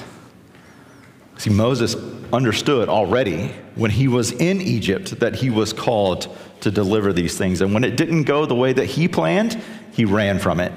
See, 1.45 1.51
Moses 1.51 1.95
understood 2.33 2.89
already 2.89 3.49
when 3.75 3.91
he 3.91 4.07
was 4.07 4.31
in 4.31 4.61
Egypt 4.61 5.19
that 5.19 5.35
he 5.35 5.51
was 5.51 5.73
called 5.73 6.35
to 6.61 6.71
deliver 6.71 7.13
these 7.13 7.37
things. 7.37 7.61
And 7.61 7.71
when 7.71 7.83
it 7.83 7.95
didn't 7.95 8.23
go 8.23 8.47
the 8.47 8.55
way 8.55 8.73
that 8.73 8.87
he 8.87 9.07
planned, 9.07 9.61
he 9.91 10.05
ran 10.05 10.39
from 10.39 10.59
it. 10.59 10.73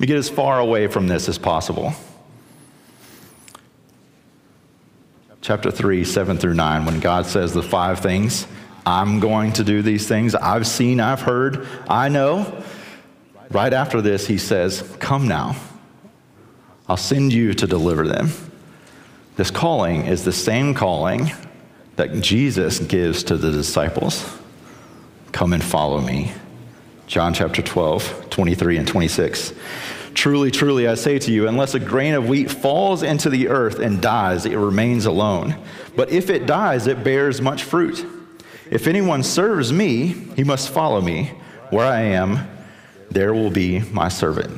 To 0.00 0.04
get 0.04 0.16
as 0.16 0.28
far 0.28 0.58
away 0.58 0.88
from 0.88 1.06
this 1.06 1.28
as 1.28 1.38
possible. 1.38 1.92
chapter 5.40 5.70
3, 5.70 6.02
7 6.02 6.36
through 6.36 6.54
9, 6.54 6.84
when 6.84 6.98
God 6.98 7.26
says 7.26 7.52
the 7.52 7.62
five 7.62 8.00
things 8.00 8.48
I'm 8.84 9.20
going 9.20 9.52
to 9.52 9.62
do 9.62 9.82
these 9.82 10.08
things. 10.08 10.34
I've 10.34 10.66
seen, 10.66 10.98
I've 10.98 11.20
heard, 11.20 11.64
I 11.88 12.08
know. 12.08 12.64
Right 13.52 13.72
after 13.72 14.02
this, 14.02 14.26
he 14.26 14.38
says, 14.38 14.82
Come 14.98 15.28
now. 15.28 15.54
I'll 16.88 16.96
send 16.96 17.32
you 17.32 17.54
to 17.54 17.68
deliver 17.68 18.08
them. 18.08 18.30
This 19.36 19.50
calling 19.50 20.06
is 20.06 20.24
the 20.24 20.32
same 20.32 20.74
calling 20.74 21.32
that 21.96 22.20
Jesus 22.20 22.78
gives 22.78 23.24
to 23.24 23.36
the 23.36 23.50
disciples. 23.50 24.38
Come 25.32 25.52
and 25.52 25.64
follow 25.64 26.00
me. 26.00 26.32
John 27.06 27.32
chapter 27.32 27.62
12, 27.62 28.30
23 28.30 28.76
and 28.76 28.88
26. 28.88 29.54
Truly, 30.14 30.50
truly, 30.50 30.86
I 30.86 30.94
say 30.94 31.18
to 31.18 31.32
you, 31.32 31.48
unless 31.48 31.74
a 31.74 31.80
grain 31.80 32.14
of 32.14 32.28
wheat 32.28 32.50
falls 32.50 33.02
into 33.02 33.30
the 33.30 33.48
earth 33.48 33.78
and 33.78 34.00
dies, 34.00 34.44
it 34.44 34.56
remains 34.56 35.06
alone. 35.06 35.56
But 35.96 36.10
if 36.10 36.28
it 36.28 36.46
dies, 36.46 36.86
it 36.86 37.02
bears 37.02 37.40
much 37.40 37.62
fruit. 37.62 38.06
If 38.70 38.86
anyone 38.86 39.22
serves 39.22 39.72
me, 39.72 40.08
he 40.36 40.44
must 40.44 40.68
follow 40.68 41.00
me. 41.00 41.32
Where 41.70 41.86
I 41.86 42.00
am, 42.02 42.46
there 43.10 43.32
will 43.32 43.50
be 43.50 43.80
my 43.80 44.08
servant. 44.08 44.52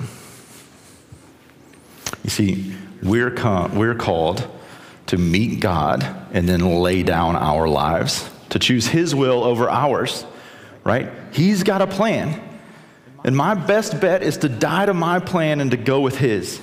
You 2.24 2.30
see, 2.30 2.74
we're, 3.02 3.30
com- 3.30 3.76
we're 3.76 3.94
called 3.94 4.48
to 5.06 5.16
meet 5.16 5.60
God 5.60 6.02
and 6.32 6.48
then 6.48 6.60
lay 6.60 7.02
down 7.02 7.36
our 7.36 7.68
lives, 7.68 8.28
to 8.50 8.58
choose 8.58 8.86
His 8.86 9.14
will 9.14 9.44
over 9.44 9.68
ours, 9.68 10.24
right? 10.84 11.10
He's 11.32 11.62
got 11.62 11.82
a 11.82 11.86
plan. 11.86 12.40
And 13.24 13.34
my 13.34 13.54
best 13.54 14.00
bet 14.00 14.22
is 14.22 14.36
to 14.38 14.48
die 14.48 14.86
to 14.86 14.94
my 14.94 15.18
plan 15.18 15.60
and 15.60 15.70
to 15.70 15.78
go 15.78 16.00
with 16.00 16.18
his. 16.18 16.60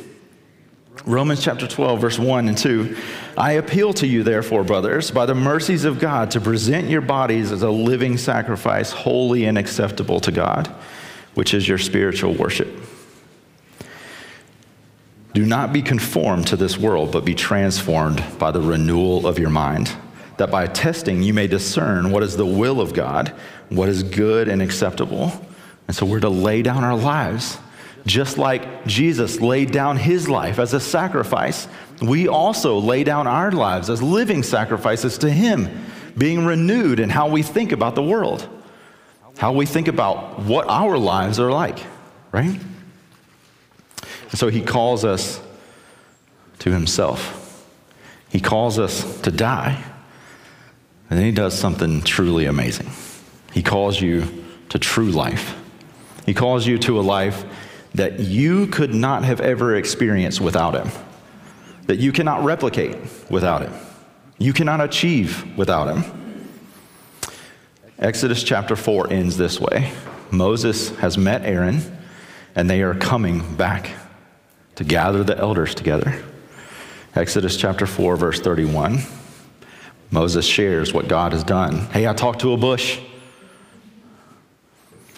Romans 1.06 1.44
chapter 1.44 1.68
12, 1.68 2.00
verse 2.00 2.20
1 2.20 2.48
and 2.48 2.58
2. 2.58 2.96
I 3.36 3.54
appeal 3.54 3.94
to 3.94 4.06
you, 4.06 4.22
therefore, 4.22 4.64
brothers, 4.64 5.10
by 5.10 5.26
the 5.26 5.34
mercies 5.34 5.86
of 5.86 6.00
God, 6.00 6.30
to 6.32 6.42
present 6.42 6.88
your 6.88 7.02
bodies 7.02 7.52
as 7.52 7.64
a 7.64 7.72
living 7.72 8.18
sacrifice, 8.18 8.92
holy 8.92 9.46
and 9.46 9.58
acceptable 9.58 10.20
to 10.20 10.32
God, 10.32 10.68
which 11.34 11.56
is 11.56 11.68
your 11.68 11.80
spiritual 11.80 12.34
worship. 12.34 12.68
Do 15.34 15.46
not 15.46 15.72
be 15.72 15.82
conformed 15.82 16.48
to 16.48 16.56
this 16.56 16.78
world, 16.78 17.12
but 17.12 17.26
be 17.26 17.36
transformed 17.36 18.24
by 18.38 18.52
the 18.52 18.62
renewal 18.62 19.26
of 19.26 19.40
your 19.40 19.50
mind, 19.50 19.92
that 20.38 20.52
by 20.52 20.68
testing 20.68 21.24
you 21.24 21.34
may 21.34 21.48
discern 21.48 22.12
what 22.12 22.24
is 22.24 22.36
the 22.36 22.46
will 22.46 22.82
of 22.82 22.94
God, 22.94 23.30
what 23.70 23.90
is 23.90 24.04
good 24.04 24.48
and 24.48 24.62
acceptable. 24.62 25.32
And 25.88 25.96
so 25.96 26.06
we're 26.06 26.20
to 26.20 26.30
lay 26.30 26.62
down 26.62 26.84
our 26.84 26.96
lives 26.96 27.58
just 28.06 28.38
like 28.38 28.86
Jesus 28.86 29.40
laid 29.40 29.72
down 29.72 29.98
his 29.98 30.28
life 30.28 30.60
as 30.60 30.74
a 30.74 30.80
sacrifice, 30.80 31.68
we 32.02 32.28
also 32.28 32.80
lay 32.80 33.04
down 33.04 33.28
our 33.28 33.52
lives 33.52 33.90
as 33.90 34.02
living 34.02 34.44
sacrifices 34.44 35.18
to 35.20 35.30
him, 35.30 35.86
being 36.18 36.46
renewed 36.46 37.00
in 37.00 37.10
how 37.10 37.30
we 37.30 37.44
think 37.44 37.72
about 37.72 37.96
the 37.96 38.04
world, 38.04 38.48
how 39.38 39.54
we 39.54 39.66
think 39.66 39.88
about 39.88 40.40
what 40.40 40.68
our 40.68 40.98
lives 40.98 41.40
are 41.40 41.52
like, 41.52 41.80
right? 42.32 42.60
And 44.32 44.40
so 44.40 44.48
he 44.48 44.62
calls 44.62 45.06
us 45.06 45.42
to 46.60 46.72
himself. 46.72 47.68
He 48.30 48.40
calls 48.40 48.80
us 48.80 49.22
to 49.22 49.32
die. 49.32 49.84
And 51.10 51.20
then 51.20 51.26
he 51.26 51.32
does 51.32 51.58
something 51.58 52.02
truly 52.02 52.46
amazing. 52.46 52.90
He 53.54 53.62
calls 53.62 54.02
you 54.02 54.44
to 54.70 54.80
true 54.80 55.12
life. 55.12 55.58
He 56.26 56.34
calls 56.34 56.66
you 56.66 56.78
to 56.80 57.00
a 57.00 57.02
life 57.02 57.44
that 57.94 58.20
you 58.20 58.68
could 58.68 58.94
not 58.94 59.26
have 59.26 59.42
ever 59.42 59.76
experienced 59.76 60.40
without 60.40 60.74
Him, 60.74 60.90
that 61.88 61.98
you 61.98 62.12
cannot 62.12 62.44
replicate 62.44 62.98
without 63.30 63.62
Him, 63.62 63.74
you 64.38 64.54
cannot 64.54 64.82
achieve 64.82 65.58
without 65.58 65.94
Him. 65.94 66.50
Exodus 68.00 68.44
chapter 68.44 68.76
4 68.76 69.12
ends 69.12 69.38
this 69.38 69.60
way 69.60 69.92
Moses 70.32 70.96
has 70.98 71.18
met 71.18 71.44
Aaron, 71.44 71.82
and 72.56 72.70
they 72.70 72.82
are 72.82 72.96
coming 72.96 73.56
back 73.56 73.92
to 74.82 74.88
gather 74.88 75.24
the 75.24 75.38
elders 75.38 75.76
together. 75.76 76.24
Exodus 77.14 77.56
chapter 77.56 77.86
4, 77.86 78.16
verse 78.16 78.40
31. 78.40 79.00
Moses 80.10 80.46
shares 80.46 80.92
what 80.92 81.08
God 81.08 81.34
has 81.34 81.44
done. 81.44 81.82
Hey, 81.92 82.08
I 82.08 82.14
talked 82.14 82.42
to 82.42 82.54
a 82.54 82.58
bush. 82.58 83.00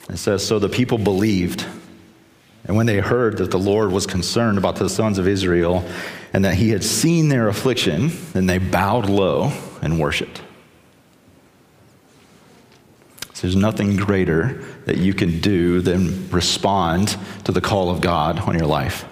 It 0.10 0.18
says, 0.18 0.46
So 0.46 0.60
the 0.60 0.68
people 0.68 0.98
believed 0.98 1.66
and 2.66 2.78
when 2.78 2.86
they 2.86 3.00
heard 3.00 3.38
that 3.38 3.52
the 3.52 3.60
Lord 3.60 3.92
was 3.92 4.06
concerned 4.06 4.58
about 4.58 4.78
the 4.78 4.90
sons 4.90 5.18
of 5.18 5.28
Israel 5.28 5.86
and 6.32 6.46
that 6.46 6.56
he 6.56 6.70
had 6.70 6.84
seen 6.84 7.30
their 7.30 7.48
affliction, 7.50 8.12
then 8.32 8.46
they 8.46 8.58
bowed 8.58 9.10
low 9.10 9.52
and 9.82 10.00
worshiped. 10.00 10.42
So 13.34 13.48
there's 13.48 13.56
nothing 13.56 13.98
greater 13.98 14.64
that 14.86 14.98
you 14.98 15.14
can 15.14 15.42
do 15.42 15.82
than 15.82 16.30
respond 16.30 17.18
to 17.44 17.52
the 17.52 17.62
call 17.62 17.90
of 17.90 18.00
God 18.00 18.40
on 18.40 18.58
your 18.58 18.68
life. 18.68 19.06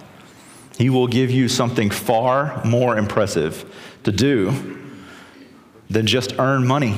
He 0.82 0.89
will 0.89 1.06
give 1.06 1.30
you 1.30 1.48
something 1.48 1.91
far 1.91 2.60
more 2.65 2.98
impressive 2.98 3.72
to 4.04 4.12
do 4.12 4.80
than 5.91 6.08
just 6.08 6.39
earn 6.39 6.65
money, 6.65 6.98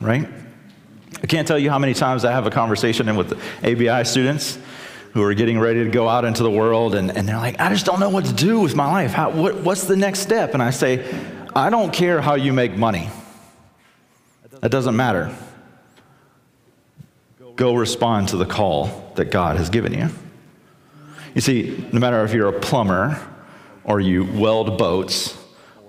right? 0.00 0.28
I 1.20 1.26
can't 1.26 1.48
tell 1.48 1.58
you 1.58 1.68
how 1.68 1.80
many 1.80 1.94
times 1.94 2.24
I 2.24 2.30
have 2.30 2.46
a 2.46 2.50
conversation 2.50 3.16
with 3.16 3.32
ABI 3.64 4.04
students 4.04 4.56
who 5.14 5.22
are 5.24 5.34
getting 5.34 5.58
ready 5.58 5.82
to 5.82 5.90
go 5.90 6.08
out 6.08 6.24
into 6.24 6.44
the 6.44 6.50
world 6.50 6.94
and, 6.94 7.10
and 7.10 7.26
they're 7.28 7.38
like, 7.38 7.58
I 7.58 7.70
just 7.70 7.84
don't 7.84 7.98
know 7.98 8.08
what 8.08 8.26
to 8.26 8.32
do 8.32 8.60
with 8.60 8.76
my 8.76 8.86
life. 8.86 9.10
How, 9.10 9.30
what, 9.30 9.56
what's 9.56 9.82
the 9.82 9.96
next 9.96 10.20
step? 10.20 10.54
And 10.54 10.62
I 10.62 10.70
say, 10.70 11.04
I 11.56 11.70
don't 11.70 11.92
care 11.92 12.20
how 12.20 12.36
you 12.36 12.52
make 12.52 12.76
money. 12.76 13.10
That 14.60 14.70
doesn't 14.70 14.94
matter. 14.94 15.36
Go 17.56 17.74
respond 17.74 18.28
to 18.28 18.36
the 18.36 18.46
call 18.46 19.10
that 19.16 19.32
God 19.32 19.56
has 19.56 19.70
given 19.70 19.92
you. 19.92 20.10
You 21.34 21.40
see, 21.40 21.88
no 21.92 21.98
matter 21.98 22.24
if 22.24 22.32
you're 22.32 22.48
a 22.48 22.60
plumber 22.60 23.20
or 23.82 24.00
you 24.00 24.24
weld 24.24 24.78
boats 24.78 25.36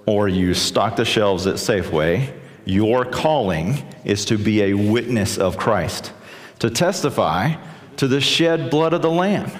or 0.06 0.28
you 0.28 0.54
stock 0.54 0.96
the 0.96 1.06
shelves 1.06 1.48
at 1.48 1.56
Safeway, 1.56 2.34
your 2.66 3.06
calling 3.06 3.88
is 4.04 4.26
to 4.26 4.38
be 4.38 4.64
a 4.64 4.74
witness 4.74 5.38
of 5.38 5.58
Christ, 5.58 6.12
to 6.60 6.70
testify 6.70 7.56
to 7.98 8.08
the 8.08 8.20
shed 8.20 8.70
blood 8.70 8.94
of 8.94 9.02
the 9.02 9.10
Lamb, 9.10 9.52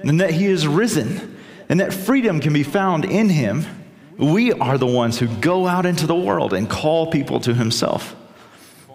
and 0.00 0.20
that 0.20 0.30
He 0.30 0.46
is 0.46 0.66
risen, 0.66 1.36
and 1.68 1.80
that 1.80 1.92
freedom 1.92 2.40
can 2.40 2.52
be 2.52 2.62
found 2.62 3.04
in 3.04 3.28
Him, 3.28 3.64
we 4.16 4.52
are 4.52 4.78
the 4.78 4.86
ones 4.86 5.18
who 5.18 5.28
go 5.36 5.66
out 5.66 5.84
into 5.84 6.06
the 6.06 6.16
world 6.16 6.54
and 6.54 6.68
call 6.68 7.10
people 7.10 7.38
to 7.40 7.52
Himself. 7.52 8.16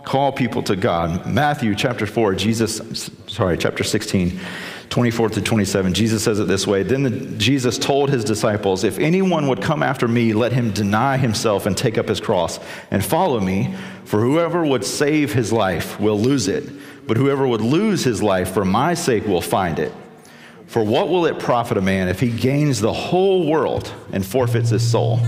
Call 0.03 0.31
people 0.31 0.63
to 0.63 0.75
God. 0.75 1.27
Matthew 1.27 1.75
chapter 1.75 2.07
4, 2.07 2.33
Jesus, 2.33 3.11
sorry, 3.27 3.57
chapter 3.57 3.83
16, 3.83 4.39
24 4.91 5.29
to 5.29 5.41
27, 5.41 5.93
Jesus 5.95 6.23
says 6.23 6.39
it 6.39 6.47
this 6.47 6.67
way 6.67 6.83
Then 6.83 7.01
the, 7.01 7.09
Jesus 7.09 7.79
told 7.79 8.11
his 8.11 8.23
disciples, 8.23 8.83
If 8.83 8.99
anyone 8.99 9.47
would 9.47 9.61
come 9.61 9.81
after 9.81 10.07
me, 10.07 10.33
let 10.33 10.51
him 10.51 10.71
deny 10.71 11.17
himself 11.17 11.65
and 11.65 11.75
take 11.75 11.97
up 11.97 12.07
his 12.07 12.19
cross 12.19 12.59
and 12.91 13.03
follow 13.03 13.39
me. 13.39 13.73
For 14.05 14.19
whoever 14.19 14.63
would 14.63 14.85
save 14.85 15.33
his 15.33 15.51
life 15.51 15.99
will 15.99 16.19
lose 16.19 16.47
it 16.47 16.69
but 17.07 17.17
whoever 17.17 17.47
would 17.47 17.59
lose 17.59 18.05
his 18.05 18.21
life 18.21 18.53
for 18.53 18.65
my 18.65 18.93
sake 18.93 19.25
will 19.25 19.41
find 19.41 19.79
it. 19.79 19.91
For 20.67 20.81
what 20.81 21.09
will 21.09 21.25
it 21.25 21.39
profit 21.39 21.77
a 21.77 21.81
man 21.81 22.07
if 22.07 22.19
he 22.19 22.29
gains 22.29 22.79
the 22.79 22.93
whole 22.93 23.45
world 23.45 23.93
and 24.13 24.25
forfeits 24.25 24.69
his 24.69 24.89
soul? 24.89 25.19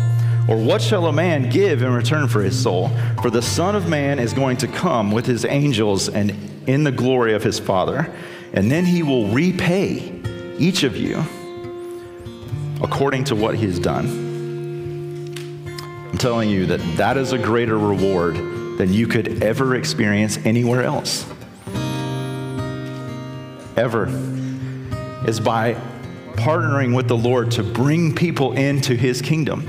Or 0.47 0.57
what 0.57 0.81
shall 0.81 1.07
a 1.07 1.11
man 1.11 1.49
give 1.49 1.81
in 1.81 1.91
return 1.91 2.27
for 2.27 2.41
his 2.41 2.57
soul? 2.57 2.89
For 3.21 3.29
the 3.29 3.41
Son 3.41 3.75
of 3.75 3.89
Man 3.89 4.19
is 4.19 4.33
going 4.33 4.57
to 4.57 4.67
come 4.67 5.11
with 5.11 5.25
his 5.25 5.45
angels 5.45 6.07
and 6.07 6.31
in 6.67 6.85
the 6.85 6.91
glory 6.91 7.33
of 7.33 7.43
his 7.43 7.59
Father, 7.59 8.13
and 8.53 8.71
then 8.71 8.85
he 8.85 9.03
will 9.03 9.27
repay 9.29 10.13
each 10.57 10.83
of 10.83 10.95
you 10.95 11.23
according 12.81 13.23
to 13.25 13.35
what 13.35 13.55
he 13.55 13.65
has 13.65 13.79
done. 13.79 14.07
I'm 16.11 16.17
telling 16.17 16.49
you 16.49 16.67
that 16.67 16.79
that 16.97 17.17
is 17.17 17.33
a 17.33 17.37
greater 17.37 17.77
reward 17.77 18.35
than 18.77 18.93
you 18.93 19.07
could 19.07 19.43
ever 19.43 19.75
experience 19.75 20.37
anywhere 20.45 20.83
else 20.83 21.25
ever 23.77 24.07
is 25.27 25.39
by 25.39 25.73
partnering 26.33 26.95
with 26.95 27.07
the 27.07 27.17
Lord 27.17 27.51
to 27.51 27.63
bring 27.63 28.13
people 28.13 28.53
into 28.53 28.95
his 28.95 29.21
kingdom. 29.21 29.67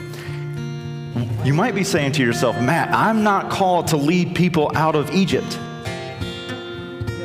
You 1.44 1.54
might 1.54 1.74
be 1.74 1.84
saying 1.84 2.12
to 2.12 2.22
yourself, 2.22 2.56
Matt, 2.60 2.92
I'm 2.94 3.22
not 3.22 3.50
called 3.50 3.88
to 3.88 3.96
lead 3.96 4.34
people 4.34 4.72
out 4.74 4.96
of 4.96 5.14
Egypt. 5.14 5.58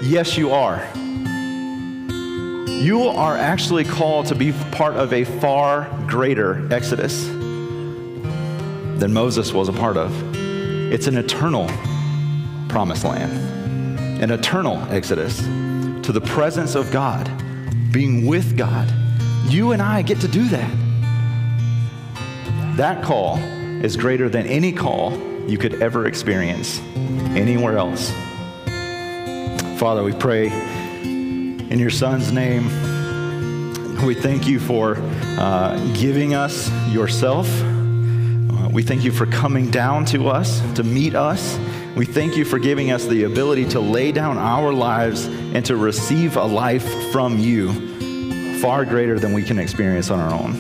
Yes, 0.02 0.38
you 0.38 0.52
are. 0.52 0.88
You 2.80 3.10
are 3.10 3.36
actually 3.36 3.84
called 3.84 4.28
to 4.28 4.36
be 4.36 4.54
part 4.72 4.96
of 4.96 5.12
a 5.12 5.26
far 5.26 5.89
greater 6.08 6.65
exodus 6.74 7.26
than 7.26 9.12
Moses 9.12 9.52
was 9.52 9.68
a 9.68 9.74
part 9.74 9.98
of. 9.98 10.13
It's 10.89 11.06
an 11.08 11.18
eternal 11.18 11.70
promised 12.70 13.04
land, 13.04 13.34
an 14.24 14.32
eternal 14.32 14.78
exodus 14.92 15.42
to 15.42 16.13
the 16.13 16.22
presence 16.22 16.76
of 16.76 16.89
God, 16.89 17.30
being 17.92 18.26
with 18.26 18.56
God. 18.56 18.89
You 19.50 19.74
and 19.74 19.82
I 19.82 20.02
get 20.02 20.22
to 20.22 20.30
do 20.30 20.48
that. 20.48 20.72
That 22.78 23.04
call 23.04 23.39
is 23.84 23.98
greater 23.98 24.30
than 24.30 24.48
any 24.48 24.72
call 24.72 25.20
you 25.50 25.58
could 25.58 25.82
ever 25.82 26.06
experience 26.06 26.80
anywhere 27.36 27.78
else. 27.78 28.13
Father, 29.78 30.02
we 30.02 30.13
pray 30.13 30.50
in 31.69 31.79
your 31.79 31.89
Son's 31.89 32.32
name. 32.32 32.65
We 34.05 34.15
thank 34.15 34.47
you 34.47 34.60
for 34.60 34.97
uh, 34.97 35.77
giving 35.93 36.34
us 36.34 36.69
yourself. 36.89 37.47
Uh, 37.62 38.69
we 38.71 38.84
thank 38.84 39.03
you 39.03 39.12
for 39.12 39.25
coming 39.25 39.69
down 39.71 40.05
to 40.05 40.29
us, 40.29 40.62
to 40.75 40.84
meet 40.84 41.15
us 41.15 41.58
we 41.99 42.05
thank 42.05 42.38
you 42.38 42.45
for 42.45 42.60
giving 42.60 42.91
us 42.91 43.05
the 43.08 43.23
ability 43.23 43.67
to 43.71 43.82
lay 43.82 44.13
down 44.13 44.38
our 44.38 44.71
lives 44.71 45.25
and 45.25 45.65
to 45.65 45.75
receive 45.75 46.38
a 46.38 46.45
life 46.45 46.88
from 47.12 47.38
you 47.38 48.60
far 48.62 48.86
greater 48.86 49.19
than 49.19 49.34
we 49.34 49.43
can 49.43 49.60
experience 49.60 50.10
on 50.10 50.19
our 50.19 50.34
own. 50.34 50.55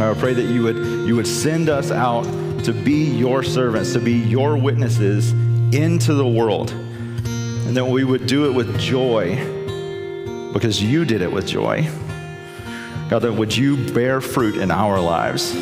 I 0.00 0.14
pray 0.14 0.32
that 0.32 0.44
you 0.44 0.62
would, 0.62 0.76
you 1.08 1.16
would 1.16 1.26
send 1.26 1.68
us 1.68 1.90
out 1.90 2.22
to 2.64 2.72
be 2.72 3.04
your 3.04 3.42
servants, 3.42 3.94
to 3.94 3.98
be 3.98 4.12
your 4.12 4.56
witnesses 4.56 5.32
into 5.74 6.14
the 6.14 6.24
world, 6.24 6.70
and 6.70 7.76
that 7.76 7.86
we 7.86 8.04
would 8.04 8.28
do 8.28 8.48
it 8.48 8.52
with 8.52 8.78
joy 8.78 9.59
because 10.52 10.82
you 10.82 11.04
did 11.04 11.22
it 11.22 11.32
with 11.32 11.46
joy. 11.46 11.88
God, 13.08 13.20
that 13.20 13.32
would 13.32 13.56
you 13.56 13.92
bear 13.92 14.20
fruit 14.20 14.56
in 14.56 14.70
our 14.70 15.00
lives, 15.00 15.52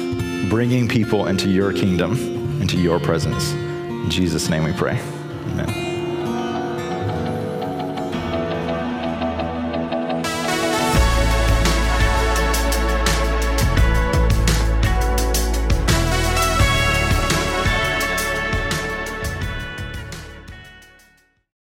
bringing 0.51 0.89
people 0.89 1.27
into 1.27 1.49
your 1.49 1.73
kingdom, 1.73 2.13
into 2.61 2.79
your 2.79 3.01
presence. 3.01 3.53
In 3.53 4.11
Jesus' 4.11 4.49
name 4.49 4.65
we 4.65 4.73
pray. 4.73 5.01
Amen. 5.47 5.88